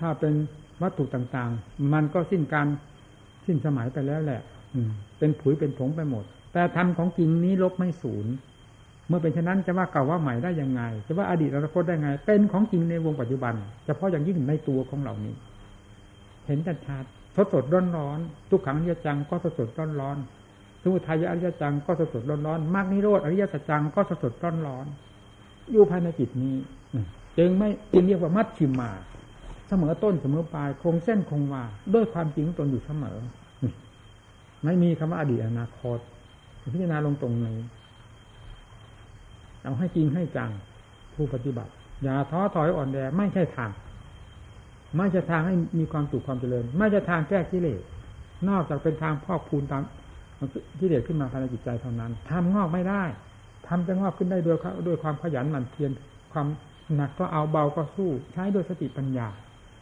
[0.00, 0.34] ถ้าเป็น
[0.82, 2.66] วัตถุต่างๆ มันก็สิ้นการ
[3.46, 4.40] สิ้นสมัยไปแล้วแหละ
[5.18, 8.26] เป็นผุยเป็นผงไปหมด แต่ธรรมของจริงนี้ลบไม่สูญ
[9.08, 15.34] เมื่อเป็นเช่นนั้นจะว่าเก่าว่าใหม่ได้ยังไง จะว่าอดีตอนาคตได้ไง เป็นของจริงในวงปัจจุบันเฉพาะอย่างยิ่งในตัวของเรานี้
[16.46, 17.04] เห็นชัดชัด
[17.36, 18.18] สดสดร้อนร้อน
[18.50, 20.16] ทุกขังเยจังก็สดสดร้อนร้อน
[20.82, 24.86] สมุทัยอริยจังก็สดสดร้อนร้อนมรรคนิโรธอริยสัจจังก็สดสดร้อนร้อน
[25.72, 26.56] อยู่ภายในจิตนี้
[27.38, 28.90] จึงไม่จึงเรียกว่ามัดชิมมา
[29.68, 31.62] เสมอต้นเสมอปลายคงเส้นคงวา
[31.94, 33.18] ด้วยความจริงตนอยู่เสมอ
[34.64, 35.98] ไม่มีคำว่าอดีตอนาคต
[36.72, 37.56] พิจารณาลงตรงนี้
[39.62, 40.50] เอาให้จริงให้จัง
[41.14, 43.70] ผู้ปฏิบัติ อย่าท้อถอยอ่อนแอไม่ใช่ทาง
[44.96, 47.80] ไม่ใช่ทางให้มีความสุขความเจริญ ไม่ใช่ทางแก้กิเลส
[48.48, 49.82] นอกจากเป็นทางพอกพูนตาม
[50.78, 53.02] ที่เด็ดขึ้นมาภายในจิตใจเท่านั้นทำงอกไม่ได้
[53.68, 55.90] ทำจะงอกขึ้นได้ด้วยด้วยความขยันหมั่นเพียร
[56.32, 56.46] ความ
[56.94, 59.26] หนักก็เอาเบาก็สู้ ใช้ด้วยสติปัญญา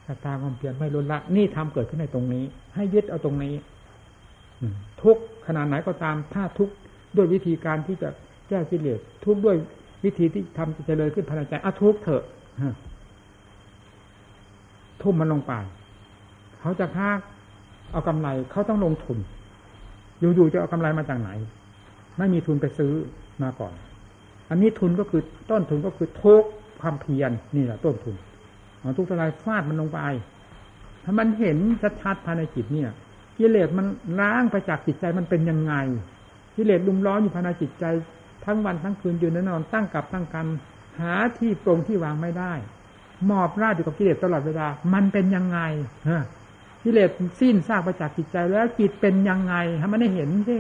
[0.07, 2.45] สตาความเพียรไม่ลดละ นี่ทำเกิดขึ้นในตรงนี้
[2.75, 3.55] ให้ยึดเอาตรงนี้
[5.03, 6.71] ทุกขนาดไหนก็ตามถ้าทุก
[7.17, 8.09] ด้วยวิธีการที่จะ
[8.49, 9.57] แก้กิเลสทุกด้วย
[10.05, 12.25] วิธีที่ทำจะเจริญขึ้นภายในใจอะทุกเถอะ
[15.03, 15.53] ทุ่มมันลงไป
[16.61, 17.09] เขาจะค้า
[17.93, 19.19] เอากำไรเขาต้องลงทุน
[20.21, 21.31] อยู่ๆจะเอากำไรมาจากไหน
[22.19, 22.93] ไม่มีทุนไปซื้อ
[23.43, 23.75] มาก่อน
[24.51, 26.45] อันนี้ทุนก็คือต้นทุนก็คือทุก
[26.81, 28.15] ความเพียรนี่แหละต้นทุน
[28.81, 30.01] เอาทุกทลายฟาดมันลงไป
[31.05, 31.59] ถ้ามันเห็น
[32.03, 32.91] ชัดๆภายในจิตเนี่ย
[33.39, 33.87] กิเลสมัน
[34.21, 35.75] ล้างไปจากจิตใจมันเป็นยังไง
[36.57, 37.85] กิเลสลุมล้ออยู่ภายในจิตใจ
[38.45, 40.47] ทั้งวันทั้งคืนอยืนนอนตั้งกับตั้งกัน
[41.01, 42.53] หาที่ตรงที่วางไม่ได้
[43.31, 45.59] มอบราดอยู่กับกิเลสตลอดเวลา มันเป็นยังไง
[46.85, 47.11] กิเลส
[47.41, 50.59] สิ้นซากไปจากจิตใจแล้วจิตเป็นยังไงให้มันได้เห็นสิ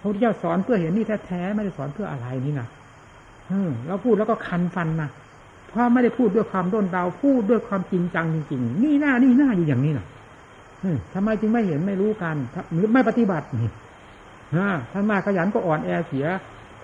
[0.00, 2.66] พระพุทธเจ้าสอนเพื่อเห็นนี่แท้ๆไม่ได้สอนเพื่ออะไรนี่นะ
[3.48, 5.10] เออเราพูดแล้วก็คันฟันนะ
[5.68, 10.06] เพราะไม่ได้พูดด้วยความด้นเดาพูดด้วยความจริงจังจริงๆนี่หน้านี่หน้าอยู่อย่างนี้นะ
[11.14, 12.36] ทำไมจึงไม่เห็นไม่รู้กัน
[12.72, 13.70] หรือไม่ปฏิบัตินี่
[14.92, 16.26] ท่านมาขยันก็อ่อนแอเสีย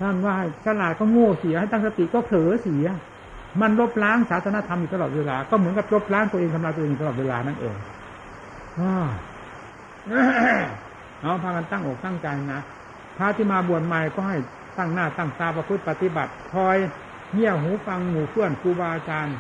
[0.00, 0.34] ท่านว่า
[0.66, 2.86] ฉลาดก็โง่เสียให้ตั้งสติก็เผลอเสีย
[3.60, 7.76] มันลบล้างศาสนธรรมอยู่ตลอดเวลา ก็เหมือนกับลบล้างตัวเองทำลายตัวเองตลอดเวลานั่นเอง
[11.20, 12.60] เอาพากันตั้งอกตั้งใจนะ
[13.16, 14.36] พระที่มาบวชใหม่ก็ให้
[14.78, 16.76] ตั้งหน้าตั้งตาประพฤติปฏิบัติคอย
[17.34, 19.36] เงี่ยหูฟังหมู่เพื่อนครูบาอาจารย์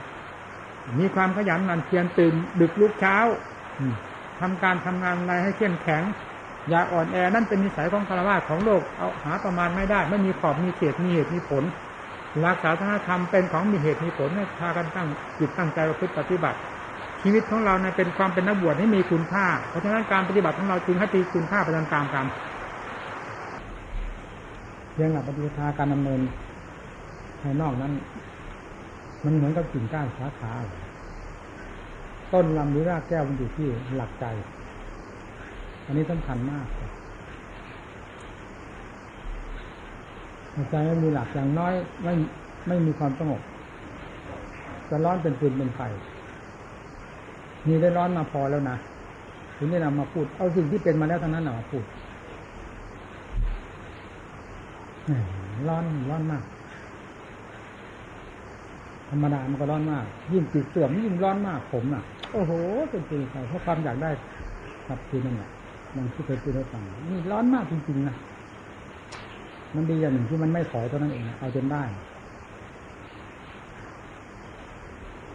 [0.98, 3.16] มีความขยันหมั่นเพียรตื่นดึกลุกเช้า
[4.40, 6.02] ทำการทำงานอะไรให้เข้มแข็ง
[6.68, 11.64] อย่าอ่อนแอนั่นเป็นนิสัยของคารวะของโลกเอาหาประมาณไม่ได้ ไม่มีขอบมีเขตมีเหตุมีผล
[12.44, 12.70] รักษา
[13.06, 15.06] ธรรมเป็นของมีเหตุมีผลให้พากันตั้ง
[15.38, 16.58] จิตตั้งใจประพฤติปฏิบัติ
[17.22, 22.26] ชีวิตของเราในเป็นความเป็นนักบวชให้มีคุณค่า เพราะฉะนั้นการปฏิบัติของเราจึงให้ตีคุณค่าไปตามๆกัน
[24.94, 26.20] เรื่องหลักปฏิบัติการดำเนิน
[27.40, 27.92] ภายนอกนั้น
[29.24, 30.52] มันเหมือนกับกิ่งก้านสาขา
[32.32, 34.24] ต้นลำหรือรากแก้วมันอยู่ที่หลักใจ
[35.86, 36.66] อันนี้สำคัญมาก
[40.70, 42.12] ใจไม่มีหลักอย่างน้อยไม่
[42.68, 43.40] ไม่มีความสงบ
[44.90, 45.80] จะร้อนเป็นปืนเป็นไฟ
[47.66, 48.76] นี่ได้ร้อนมาพอแล้วนะ
[49.56, 51.84] ถึงได้นำมาพูด เอาสิ่งที่เป็นมาแล้วทั้งนั้นมาพูด
[55.68, 56.44] ร้อนร้อนมาก
[59.10, 62.02] ธรรมดามันก็ร้อนมาก ยิ่งจิตเสื่อมยิ่งร้อนมากผมน่ะ
[62.32, 62.52] โอ้โห
[62.90, 64.10] เป็นจริงไปเพราะความอยากได้
[64.88, 65.50] กับคือนั่นแหละ
[65.94, 68.14] มันที่เคยพูดให้ฟังนี่ร้อนมากจริงๆนะ
[69.76, 71.82] มันดีอย่างหนึ่งที่มันไม่ถอยเท่านั้นเองเอาจนได้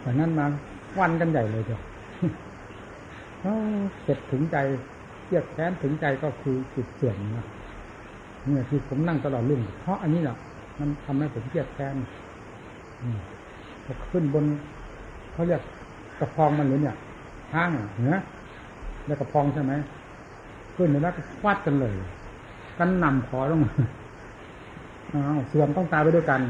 [0.00, 0.46] แต่นั้นมา
[0.98, 1.80] วันกันใหญ่เลยเจ้ะ
[4.04, 4.56] เจ็บถึงใจ
[5.24, 7.46] เทียบแค้นถึงใจก็คือจิตเสื่อมนะ
[8.44, 10.36] เนี่ยที่ผมนั่งตลอดรุ่งเพราะอันนี้แหละ
[10.78, 11.96] มันทำให้ผมเครียดแค้น
[14.10, 14.44] ขึ้นบน
[15.32, 15.62] เขาเรียก
[16.20, 16.96] กระพองมันหรือเนี่ย
[17.54, 17.70] ห้าง
[18.00, 18.16] เนื้อ
[19.06, 19.72] แล้วกระพองใช่ไหม
[20.76, 21.94] ขึ้นแล้วก็ฟาดกันเลย
[22.78, 23.60] กันนำขอลง
[25.48, 26.40] เสื่อมต้องตายไปด้วยกัน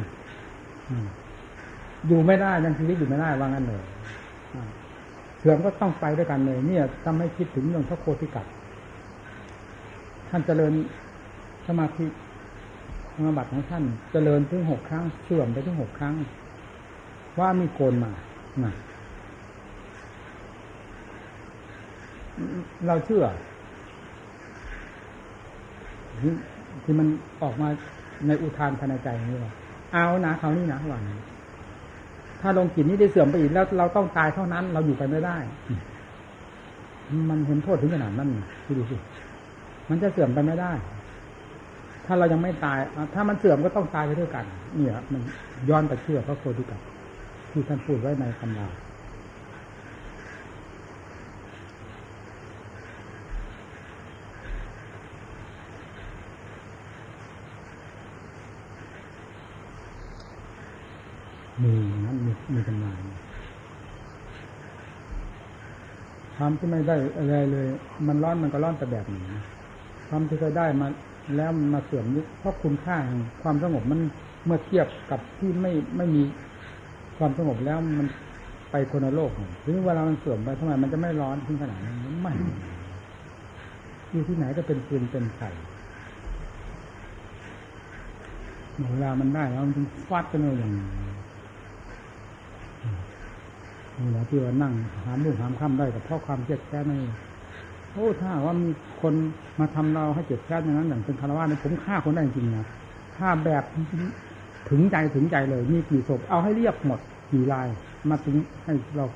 [2.07, 3.83] อยู่ไม่ได้ยังชีวิตอยู่ไม่ได้ว่างั้นเลย
[5.39, 8.47] เสื่อมก็ต้องไปด้วยกันเลย เนี่ยทำให้คิดถึงเรื่องพระโคติกัด
[10.31, 10.73] ท่านเจริญ
[11.67, 12.07] สมาธิ
[13.15, 16.15] ธรรมบัตของท่านเจริญถึงหกครั้งเสื่อมไปถึงหกครั้ง
[17.39, 18.13] ว่ามีโกนมา
[22.87, 23.25] เราเชื่อ
[26.85, 27.07] ที่มัน
[27.43, 27.69] ออกมา
[28.27, 29.53] ในอุทานภายในใจนี่ว่า
[29.93, 31.03] เอานะเขานี่นะหวัง
[32.41, 35.37] ถ้าลงจิตนี้ได้เสื่อมไปอีกแล้วเราต้องตายเท่านั้น เราอยู่ไปไม่ได้
[37.31, 38.29] มันเห็นโทษถึงขนาดนั้น
[38.65, 38.97] คิดดูสิ
[39.89, 40.73] มันจะเสื่อมไปไม่ได้
[42.07, 42.79] ถ้าเรายังไม่ตาย
[43.15, 44.45] ถ้ามันเสื่อมก็ต้องตายไปด้วยกัน
[44.75, 45.21] เนี่ย มัน
[45.69, 46.81] ย้อนไปเชื่อพระโคดิกับ
[47.51, 48.67] ที่ท่านพูดไว้ในคำลา
[61.63, 61.73] มี
[62.07, 62.95] นั้นมีมีกำลัง
[66.37, 67.67] ความที่ไม่ได้อะไรเลย
[68.07, 69.25] มันร้อนมันก็ร้อนแต่แบบนี้
[70.09, 70.87] ความที่เคยได้มา
[71.37, 74.01] แล้วมาเสื่อมยุคเพราะคุณค่าแห่งความสงบมัน
[74.45, 76.23] เมื่อเทียบกับที่ไม่ไม่มี
[77.19, 78.07] ความสงบแล้วมัน
[78.71, 79.31] ไปคนละโลก
[79.65, 82.33] ถึงเวลามันเสื่อมไปทำไมมันจะไม่ร้อนถึงขนาดนั้นไม่
[84.11, 85.41] อยู่ที่ไหนก็เป็นฟืนเป็นไฟ
[88.91, 90.85] เวลามันได้แล้วมันฟาดกันเลยอย่างนี่
[93.99, 94.73] นี่แหละที่ว่านั่ง
[95.05, 97.01] หามลูกหามค่ำได้กับเพราะความเจ็บแค้นนี่
[97.93, 98.71] โอ้ถ้าว่ามี
[99.03, 99.15] คน
[99.61, 102.67] มาทำเราให้เจ็บแค้นอย่างนั้นอย่างเป็นคารวะนี่ผมฆ่าคนได้จริงนะ
[103.17, 103.65] ฆ่าแบบ
[104.71, 107.01] ถึงใจถึงใจเลย มีกี่ศพเอาให้เรียบหมด
[107.33, 107.67] กี่ลาย
[108.11, 109.07] มาถึงให้เรา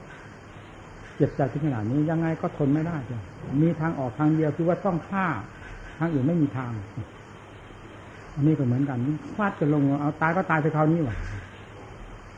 [1.17, 3.21] เจ็บใจถึงขนาดนี้ยังไงก็ทนไม่ได้จ้ะ
[3.63, 5.27] มีทางออกทางเดียวคือว่าต้องฆ่า
[5.99, 6.73] ทางอื่นไม่มีทาง
[8.35, 8.99] อันนี้ก็เหมือนกัน
[9.37, 11.17] ฟาดจะลงเอาตายก็ตายไปคราวนี้ว่ะ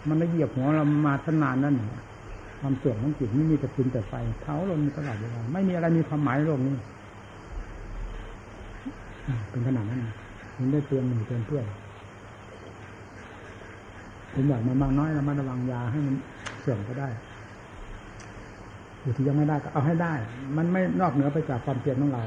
[0.09, 1.75] มันไม่เหยียบหัวเรามาทนานนั่น
[2.61, 6.75] ความเสื่อมของจิตไม่มีแต่ฟืนแต่ไฟเท้าลงตลอดเวลาไม่มีอะไรมีความหมายโลกนี้
[9.51, 10.01] เป็นขนาดนั้น
[10.59, 11.65] มันได้เตือนหนึ่งเตือนเพื่อน
[14.33, 16.15] ผมอยากมันมากน้อยระมัดระวังยาให้มัน
[16.61, 17.09] เสื่อมก็ได้
[19.03, 20.15] อยู่ที่ยังไม่ได้ก็เอาให้ได้
[20.57, 22.23] มันไม่นอกเหนือไปจากความเพียรของเรา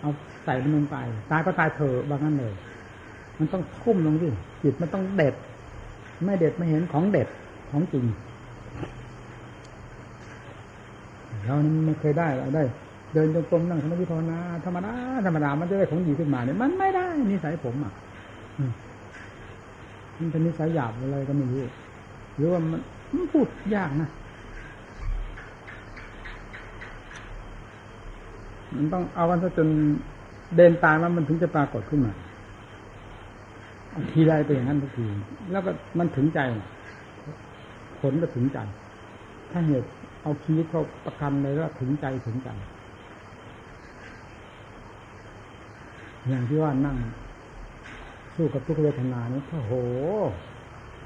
[0.00, 0.10] เอา
[0.44, 0.96] ใส่มันลงไป
[1.30, 2.54] ตายก็ตายเถอะบางนั้นเลย
[3.38, 4.28] มันต้องทุ่มลงสิ
[4.62, 5.34] จิตมันต้องเด็ด
[6.24, 7.28] ไม่เด็ดไม่เห็นของเด็ด
[7.70, 8.04] ของจริง
[11.46, 12.64] เราไม่เคยได้เราได้
[13.14, 14.92] เดินจงกรมนั่งสมาธิภาวนาธรรมดา
[15.26, 17.92] ธรรมดามันจะได้ของดีขึ้นมาเนี่ยมันไม่ได้นิสัยผมอะ
[20.18, 21.64] มันเป็นนิสัยหยาบอะไรก็ไม่รู้
[22.36, 22.80] หรือว่ามัน
[23.14, 24.10] มันพูดยากนะ
[28.74, 29.68] มันต้องเอากันซะจน
[30.56, 32.12] เดินตายมันมันถึงจะปรากฏขึ้นมา
[34.12, 35.06] ทีไรไปอย่างนั้นทุกที
[35.52, 36.40] แล้วก็มันถึงใจ
[38.00, 38.58] ผลก็ถึงใจ
[39.50, 39.88] ถ้าเหตุ
[40.26, 42.48] เอาชีวิตเขาประกันเลยว่าถึงใจถึงใจ
[46.28, 46.96] อย่างที่ว่านั่ง
[48.34, 49.72] สู้กับทุกเวทนานี่โอ้โห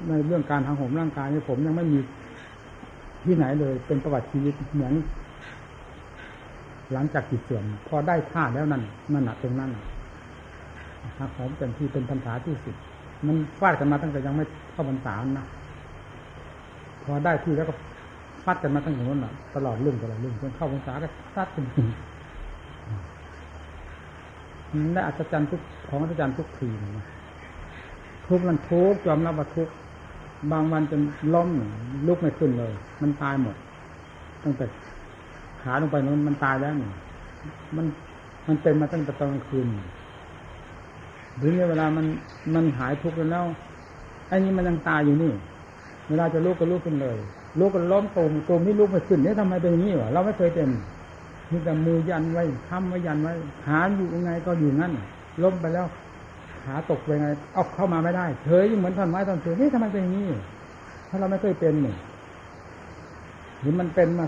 [0.07, 1.99] ในเรื่องการทางผมร่างกายนี่ผมยังไม่มี
[3.25, 4.93] ที่ไหนเลย เป็นประวัติชีวิตเหมือน
[6.93, 9.71] หลังจากจิตเสื่อมพอได้ท่าแล้วนั่นนั่นอะตรงนั้น
[11.19, 12.75] หักหอมเต็มที่เป็นพรรษาที่สุด
[13.27, 15.45] มันฟาดกันมาตั้งแต่ยังไม่เข้าพรรษานะ
[17.03, 17.75] พอได้ที่แล้วก็
[18.43, 21.65] ฟาดกันมาตั้งแต่นั้นนะตลอดเรื่องตลอดเรื่องจนเข้าพรรษาก็ฟาดกัน
[24.71, 27.05] มันได้อัศจรรย์ทุกของอัศจรรย์ทุกทีนะ
[28.27, 29.69] ทุกมันทุกยอมรับว่าทุก
[30.51, 31.01] บางวันจน
[31.33, 31.49] ล้ม
[32.07, 32.71] ลุกไม่ขึ้นเลย
[33.01, 33.55] มันตายหมด
[34.43, 34.65] ตั้งแต่
[35.61, 36.73] ขาลงไปนั้นมันตายแล้ว
[37.75, 37.85] มัน
[38.47, 39.67] มันเป็นมาตั้งแต่ตอนกลางคืน
[41.37, 42.05] หรือเนี่ยเวลามัน
[42.55, 43.45] มันหายทุกข์แล้ว
[44.27, 45.31] ไอ้นี้มันยังตายอยู่นี่
[46.09, 47.17] เวลาจะลุกก็ลุกขึ้นเลย
[47.59, 50.69] ลุกก็ล้มตูมตูมนี่ลุกไม่ขึ้นเนี่ยทำไมเป็นอย่างนี้วะเราไม่เคยเป็น
[51.51, 53.33] มีแต่มือยันไว้ทำไว้ยันไว้
[53.65, 54.93] ขาอยู่ยังไงก็อยู่งั้น
[55.43, 55.87] ล้มไปแล้ว
[56.63, 60.27] ขาตกไปไงเอาเข้ามาไม่ได้เฉยเหมือนท่อนไม้ท่อนเสือนี่ทำไมเป็นอย่างนี้
[61.09, 61.95] ถ้าเราไม่เคยเป็นนี่
[63.59, 64.25] หรือมันเป็นมา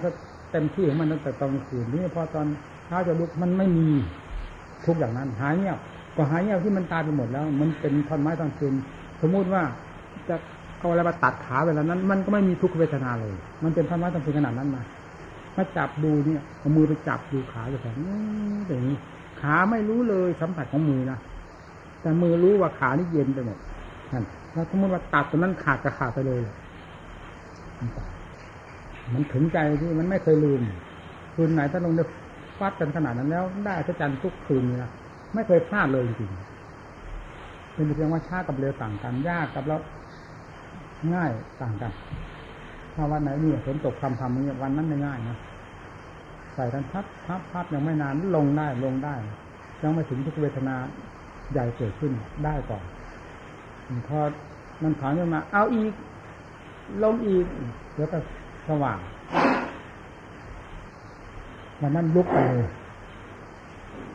[0.52, 2.46] เต็มที่ของมันตั้งแต่ตอนคืนนี่พอตอน
[2.88, 3.88] เช้าจะลุกมันไม่มี
[4.86, 5.78] ทุกอย่างนั้น หายเงียบ
[6.16, 8.74] ก็หายเงียบที่มันตายไปหมดแล้ว มันเป็นท่อนไม้ท่อนคืน
[9.22, 9.64] สมมุติว่า
[10.30, 10.36] จะ
[10.84, 14.82] เอาอะไรมาตัดขาเวลานั้น มันก็ไม่มีทุกขเวทนาเลย มันเป็นท่อนไม้ท่อนคืนขนาดนั้นมา
[15.58, 17.96] มาจับดูเนี่ยเอามือไปจับดูขาจะแบบ
[18.68, 18.98] อย่างนี้
[19.42, 21.18] ขาไม่รู้เลยสัมผัสของมือนะ
[22.02, 23.58] แต่มือรู้ว่าขานี่เย็นไปหมด
[24.14, 24.24] นั่น
[24.54, 26.42] แล้วสมมติว่าตัดตรงนั้นขาดก็ขาดไปเลย
[29.14, 30.62] มันถึงใจที่มันไม่เคยลืม
[31.36, 32.04] คืนไหนถ้าลงได้
[32.60, 34.92] ฟัดกันขนาดนั้นแล้ว ได้พระจันทร์ทุกคืนนะ
[35.34, 36.32] ไม่เคยพลาดเลยจริง
[37.74, 39.80] เป็นเพียงว่าช้ากับเร็วต่างกันยากกับแล้ว
[41.16, 41.32] ง่าย
[41.62, 41.92] ต่างกัน
[42.94, 45.38] ถ้าวันไหนเนี่ยฝนตกคำทำเนี่ยวันนั้นไม่ง่ายนะ
[46.56, 49.16] ใส่กันพับพับพับยังไม่นานลงได้ลงได้
[49.82, 50.76] ยังไม่ถึงทุกเวทนา
[51.52, 52.12] ใหญ่เกิดขึ้น
[52.46, 52.84] ได้ก่อน
[54.08, 54.20] พอ
[54.84, 55.94] มันถอนขึ้นมา เอาอีก
[57.04, 57.46] ลงอีก
[57.98, 58.18] แล้วก็
[58.68, 59.00] สว่าง
[61.82, 62.70] วันนั้นลุกไปเลย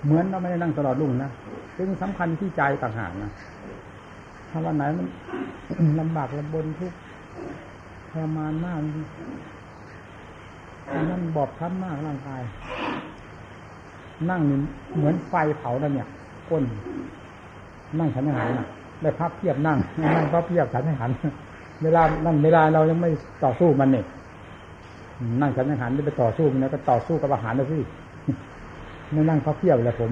[0.04, 1.30] เหมือนเราไม่ได้นั่งตลอดรุ่งนะ
[1.76, 3.30] ซึ่งสำคัญที่ใจต่างหากนะ
[4.50, 5.06] ถ้าวันไหนมัน
[6.00, 6.92] ลำบากลำบนทุก
[8.10, 8.78] ทรมานมาก
[11.02, 12.42] นนั้นบอบช้ำมากร่างกาย
[14.30, 14.40] นั่ง
[14.96, 16.06] เหมือนไฟเผาแล้วเนี่ย
[16.50, 16.64] ก้น
[17.98, 18.66] นั่งฉันอาหารนะ
[19.02, 19.78] ได้พับเพียบนั่ง
[20.16, 21.10] นั่งพับเพียบฉันอาหาร
[21.82, 23.10] เวลานั่นเวลาเรายังไม่
[23.44, 24.04] ต่อสู้มันเนี่ย
[25.40, 27.82] นั่งฉันอาหารได้ไปต่อสู้มันแล้วก็ต่อสู้กับอาหารนะพี่
[29.12, 30.10] ไม่นั่งพับเพียบเลยผม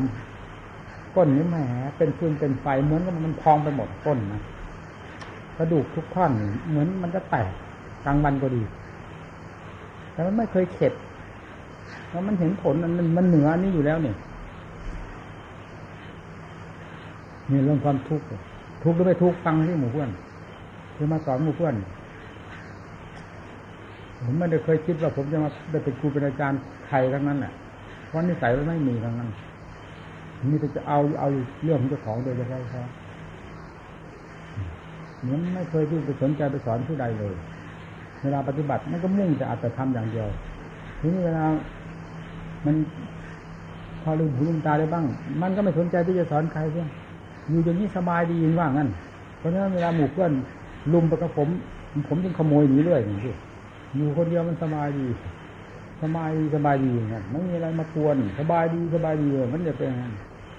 [1.16, 1.56] ก้นนี้แหม
[1.98, 4.42] เป็นฟืนเป็นไฟเหมือนกับมันพองไปหมดก้นนะ
[5.56, 6.30] กระดูกทุกท่อน
[6.70, 7.50] เหมือนมันจะแตก
[8.04, 8.62] กลางวันก็ดี
[10.12, 10.92] แต่มันไม่เคยเข็ด
[12.08, 14.16] เพราะมันเห็นผลมันมันเหนือนี้อยู่แล้วเนี่ย
[17.50, 18.24] นี่เรื่องความทุกข์
[18.84, 20.10] ทุกข์หรือไม่ทุกข์ฟังที่หมู่เพื่อน
[20.96, 21.74] คือมาสอนหมู่เพื่อน
[24.22, 27.52] ผมไม่ได้เคยคิดว่าผมจะมาได้เป็นครูเป็นอาจารย์ใครทั้งนั้นแหละ
[28.06, 29.28] เพราะนิสัยมันไม่มีทั้งนั้น
[30.50, 31.28] มีแต่จะเอาเอา
[31.64, 32.82] เรื่องของเจ้าของโดยเฉพาะเขา
[35.20, 37.34] เหมือนไม่เคยที่ไปสนใจไปสอนผู้ใดเลย
[38.22, 40.26] เวลาปฏิบัติมันก็มุ่งจะอาจจะทำอย่างเดียว
[41.00, 41.44] ทีนี้เวลา
[42.66, 42.74] มัน
[44.02, 45.04] พอลืมหูลืมตาได้บ้าง
[45.42, 46.88] มันก็ไม่สนใจที่จะสอนใครเพื่อน
[47.48, 48.88] อยู่อย่างนี้สบายดีว่างั้น
[49.38, 50.32] เพราะฉะนั้นเวลาหมู่เพื่อน
[50.92, 51.48] ลุมไปกับผม
[52.08, 53.34] ผมจึงขโมยหนีเรื่อยอย่างนี้
[53.96, 55.06] อยู่คนเดียวมันสบายดี
[56.02, 59.90] สบายสบายดีอย่างนั้นไม่มีอะไรมากวนสบายดีสบายดีมันจะเป็น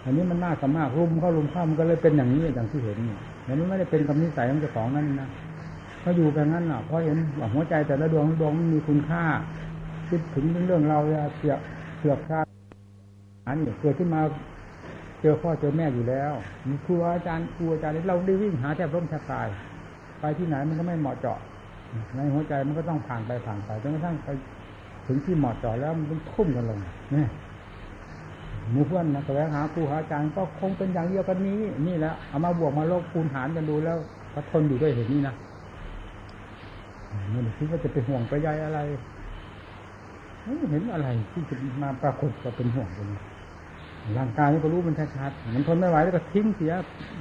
[0.04, 5.30] อันนี้มันน่าสมากรุมเข้ารุมเข้ามันก็เลยเป็นอย่างนี้อย่างที่เห็นนี่แต่มันไม่ได้เป็นคำนิสัยของเจ้าของนั่นนะ
[6.02, 7.18] เขาอยู่แบบนั้นอะเพราะเห็น
[7.54, 9.24] หัวใจแต่ละดวงดวงมันมีคุณค่า
[10.10, 11.00] คิดถึงเรื่องเรา
[11.38, 11.54] เสีย
[11.98, 12.40] เสือกชา
[13.48, 14.22] อันนี้เกิดขึ้นมา
[15.22, 16.34] เจอพ่อเจอแม่อยู่แล้ว
[16.68, 19.48] มีครูอาจารย์ครูอาจารย์เราได้วิ่งหาแทบร่มแทบตาย
[20.20, 21.40] ไปที่ไหนมันก็ไม่เหมาะเจาะ
[22.16, 24.28] ในหัวใจมันก็ต้องผ่านไปผ่านไปจนกระทั่งไป
[25.08, 26.80] ถึงที่เหมาะเจาะแล้วมันต้องทุ่มกันลง
[27.16, 27.26] นี่
[28.74, 33.98] มูเพื่อนนะแสวงหาครูหาอาจารย์ก็คงเป็นอย่างเดียวกันนี้ นี่แหละเอามาบวกมาลบคูณหารกันดูแล้ว
[34.34, 35.34] ก็ทนอยู่ด้วยเหตุนี้นะ
[37.32, 38.80] ไม่ได้คิดว่าจะไปห่วงไปใยอะไร
[40.44, 43.20] ไม่เห็นอะไรที่จะมาปรากฏว่าเป็นห่วงตรงนี้
[44.18, 46.74] ร่างกายนี่ก็รู้มันชัดๆมันทนไม่ไหวแล้วก็ทิ้งเสีย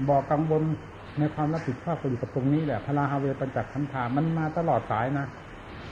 [0.09, 0.63] บอกกังวล
[1.19, 5.27] ในความรับผิดชอบก็อยู่กับตรงนี้แหละพลาฮาเวปัญจขันธามันมาตลอดสายนะ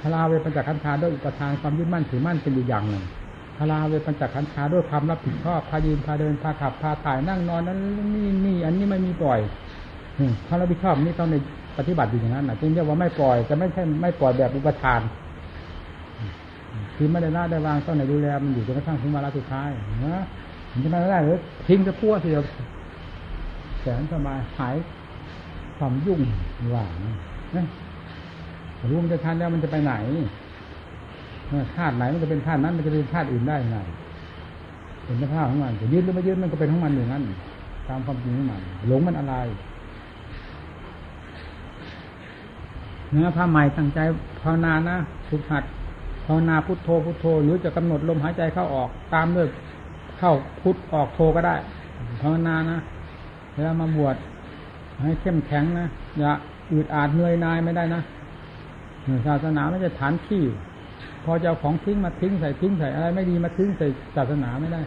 [0.05, 3.05] พลาเวปัญจขันธาด้วยอุปทานความยึดมั่นถือมั่นเป็นอยู่อย่างหนึ่ง
[3.59, 7.79] พลาเวปัญจขันธาด้วยความรับผิดชอบพายืนพาเดินพาขับพาถ่ายนั่งนอนนั้น
[8.15, 9.41] นี่นี่อันนี้ไม่มีปล่อย
[10.47, 11.37] ความรับผิดชอบนี่ต้องใน
[11.79, 15.01] ปฏิบัติอยู่อย่างนั้นนะจึงเรียกว่าไม่ปล่อยแต่ไม่ใช่ไม่ปล่อยแบบอุปทาน
[16.97, 19.71] คือไม่ได้ละได้วางต้องในดูแลมันอยู่จนกระทั่งถึงวาระสุดท้าย
[20.07, 20.23] นะ
[20.73, 22.43] มันจะไม่ได้หรือทิ้งจะพัวทีเดีย
[23.81, 24.77] แสนสบายหาย
[25.79, 26.21] ความยุ่ง
[26.75, 26.91] ว่าง
[27.57, 27.67] นะ
[28.91, 29.95] รู้มันจะทันแล้วมันจะไปไหน
[31.77, 33.77] ธาตุไหนมันจะเป็นธาตุนั้น มันจะเป็นธาตุอื่นได้ไง
[35.05, 37.23] เป็นสภาพของมันจะยืดหรือไม่ยืดมันก็เป็นของมันอย่างนั้น
[37.89, 39.35] ตามความจริงของมันหลงมันอะไร
[43.11, 43.99] เนื้อผ้าใหม่ตั้งใจ
[44.41, 44.97] ภาวนานะ
[45.29, 45.65] ฝึกหัด
[46.25, 49.47] ภาวนาพุทโธพุทโธหรือจะกำหนดลมหายใจเข้าออกตามด้วย
[50.19, 51.57] เข้าพุทออกโธก็ได้
[52.23, 52.79] ภาวนานะ
[53.55, 54.17] เวลามาบวช
[55.03, 55.87] ให้เข้มแข็งนะ
[56.19, 56.31] อย่า
[56.73, 58.01] อืดอาดเหนื่อยนายไม่ได้นะ
[59.27, 60.43] ศาสนาไม่ใช่ฐานที่
[61.25, 63.87] พอจะเอาของทิ้งมาทิ้งใส่ทิ้งใส่อะไร ไม่ดีมาทิ้งใส่
[64.17, 64.81] ศาสนาไม่ได้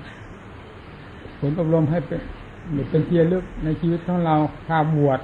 [1.40, 2.22] ผลอบรมให้เป็น
[2.90, 4.36] เป็นเทียลึกในชีวิตของเรา
[4.68, 5.20] ถ้าบวช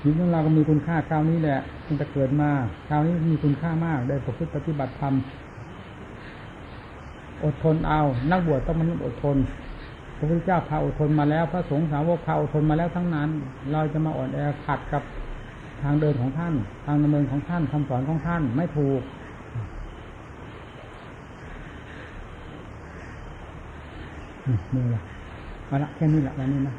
[0.00, 2.50] ชีวิตของเราก็มีคุณค่าคราวนี้แหละมันจะเกิดมา
[2.88, 5.14] คราวนี้มีคุณค่ามากได้ประพฤติปฏิบัติธรรม
[7.44, 9.36] อดทนเอา นักบวชต้องมันอดทน
[10.16, 13.28] พระพุทธเจ้าพาอดทนมาแล้ว พระสงฆ์สาวกพาอดทนมาแล้วทั้งนั้น
[13.72, 15.02] เราจะมาอ่อนแอขัดกับ
[15.82, 16.54] ทางเดินของท่าน
[16.86, 19.02] ทางดำเนินของท่านคำสอนของท่านไม่ถูก
[24.74, 25.00] นี่แหละ
[25.66, 26.74] เอาละแค่นี้แหละวันนี้นะ